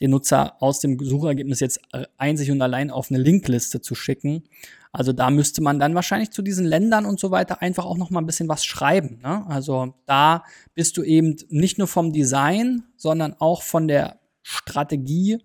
den 0.00 0.10
Nutzer 0.10 0.62
aus 0.62 0.80
dem 0.80 0.98
Suchergebnis 0.98 1.60
jetzt 1.60 1.80
einzig 2.18 2.50
und 2.50 2.60
allein 2.60 2.90
auf 2.90 3.10
eine 3.10 3.18
Linkliste 3.18 3.80
zu 3.80 3.94
schicken. 3.94 4.44
Also 4.92 5.12
da 5.12 5.30
müsste 5.30 5.60
man 5.60 5.80
dann 5.80 5.96
wahrscheinlich 5.96 6.30
zu 6.30 6.40
diesen 6.40 6.64
Ländern 6.64 7.04
und 7.04 7.18
so 7.18 7.32
weiter 7.32 7.60
einfach 7.62 7.84
auch 7.84 7.96
noch 7.96 8.10
mal 8.10 8.20
ein 8.20 8.26
bisschen 8.26 8.48
was 8.48 8.64
schreiben. 8.64 9.18
Ne? 9.22 9.44
Also 9.48 9.94
da 10.06 10.44
bist 10.74 10.96
du 10.96 11.02
eben 11.02 11.36
nicht 11.48 11.78
nur 11.78 11.88
vom 11.88 12.12
Design, 12.12 12.84
sondern 12.96 13.34
auch 13.34 13.62
von 13.62 13.88
der 13.88 14.20
Strategie 14.42 15.38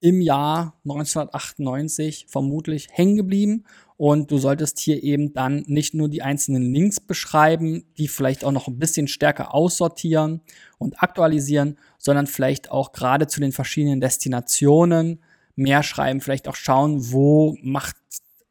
im 0.00 0.20
Jahr 0.20 0.78
1998 0.84 2.26
vermutlich 2.28 2.88
hängen 2.90 3.16
geblieben. 3.16 3.64
Und 3.96 4.30
du 4.30 4.38
solltest 4.38 4.78
hier 4.78 5.02
eben 5.02 5.34
dann 5.34 5.62
nicht 5.66 5.92
nur 5.92 6.08
die 6.08 6.22
einzelnen 6.22 6.72
Links 6.72 7.00
beschreiben, 7.00 7.84
die 7.98 8.08
vielleicht 8.08 8.44
auch 8.44 8.52
noch 8.52 8.66
ein 8.66 8.78
bisschen 8.78 9.08
stärker 9.08 9.54
aussortieren 9.54 10.40
und 10.78 11.02
aktualisieren, 11.02 11.76
sondern 11.98 12.26
vielleicht 12.26 12.70
auch 12.70 12.92
gerade 12.92 13.26
zu 13.26 13.40
den 13.40 13.52
verschiedenen 13.52 14.00
Destinationen 14.00 15.20
mehr 15.54 15.82
schreiben, 15.82 16.22
vielleicht 16.22 16.48
auch 16.48 16.56
schauen, 16.56 17.12
wo 17.12 17.58
macht, 17.60 17.96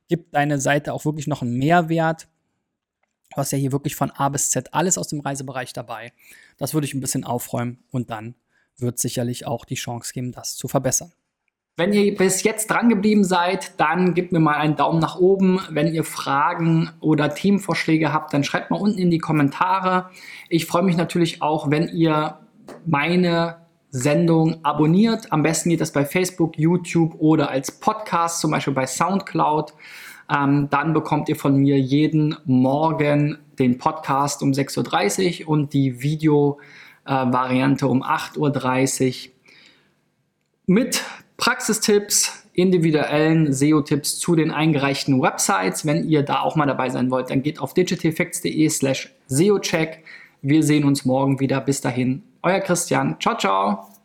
gibt 0.08 0.36
deine 0.36 0.60
Seite 0.60 0.94
auch 0.94 1.06
wirklich 1.06 1.26
noch 1.26 1.42
einen 1.42 1.58
Mehrwert. 1.58 2.28
Du 3.32 3.38
hast 3.38 3.52
ja 3.52 3.58
hier 3.58 3.72
wirklich 3.72 3.96
von 3.96 4.12
A 4.12 4.30
bis 4.30 4.52
Z 4.52 4.74
alles 4.74 5.00
aus 5.00 5.08
dem 5.08 5.20
Reisebereich 5.20 5.74
dabei. 5.74 6.14
Das 6.58 6.76
würde 6.76 6.86
ich 6.86 6.94
ein 6.94 7.00
bisschen 7.00 7.24
aufräumen 7.24 7.80
und 7.90 8.12
dann 8.12 8.36
wird 8.78 9.00
sicherlich 9.00 9.48
auch 9.48 9.66
die 9.66 9.76
Chance 9.76 10.14
geben, 10.14 10.32
das 10.32 10.56
zu 10.56 10.68
verbessern. 10.68 11.12
Wenn 11.80 11.94
ihr 11.94 12.14
bis 12.14 12.44
jetzt 12.44 12.70
dran 12.70 12.90
geblieben 12.90 13.24
seid, 13.24 13.80
dann 13.80 14.14
gebt 14.14 14.34
mir 14.34 14.42
mal 14.42 14.56
einen 14.56 14.76
Daumen 14.76 15.00
nach 15.00 15.18
oben. 15.18 15.62
Wenn 15.70 15.94
ihr 15.94 16.04
Fragen 16.04 16.90
oder 17.00 17.34
Themenvorschläge 17.34 18.12
habt, 18.12 18.34
dann 18.34 18.44
schreibt 18.44 18.70
mal 18.70 18.82
unten 18.82 19.00
in 19.00 19.10
die 19.10 19.18
Kommentare. 19.18 20.10
Ich 20.50 20.66
freue 20.66 20.84
mich 20.84 20.98
natürlich 20.98 21.42
auch, 21.42 21.72
wenn 21.72 21.88
ihr 21.88 22.40
meine 22.86 23.60
Sendung 23.92 24.58
abonniert. 24.62 25.32
Am 25.32 25.42
besten 25.42 25.70
geht 25.70 25.80
das 25.80 25.94
bei 25.94 26.04
Facebook, 26.04 26.60
YouTube 26.60 27.16
oder 27.18 27.50
als 27.50 27.72
Podcast, 27.72 28.42
zum 28.42 28.52
Beispiel 28.52 28.74
bei 28.74 28.86
SoundCloud. 28.86 29.74
Ähm, 30.30 30.68
dann 30.70 30.92
bekommt 30.92 31.30
ihr 31.30 31.38
von 31.38 31.56
mir 31.56 31.80
jeden 31.80 32.36
Morgen 32.44 33.38
den 33.58 33.78
Podcast 33.78 34.44
um 34.44 34.52
6.30 34.52 35.46
Uhr 35.46 35.48
und 35.48 35.72
die 35.72 36.02
Video-Variante 36.02 37.86
äh, 37.86 37.90
um 37.90 38.04
8.30 38.04 39.28
Uhr 39.28 39.34
mit 40.66 41.06
Praxistipps, 41.50 42.44
individuellen 42.54 43.52
SEO-Tipps 43.52 44.20
zu 44.20 44.36
den 44.36 44.52
eingereichten 44.52 45.20
Websites. 45.20 45.84
Wenn 45.84 46.08
ihr 46.08 46.22
da 46.22 46.42
auch 46.42 46.56
mal 46.56 46.68
dabei 46.68 46.90
sein 46.90 47.10
wollt, 47.10 47.32
dann 47.32 47.42
geht 47.42 47.60
auf 47.60 47.74
digitaleffects.de 47.74 48.70
slash 48.70 49.12
SEO-Check. 49.26 50.04
Wir 50.44 50.62
sehen 50.62 50.84
uns 50.84 51.06
morgen 51.06 51.40
wieder. 51.40 51.60
Bis 51.60 51.82
dahin, 51.82 52.22
euer 52.44 52.60
Christian. 52.60 53.16
Ciao, 53.20 53.36
ciao. 53.36 53.99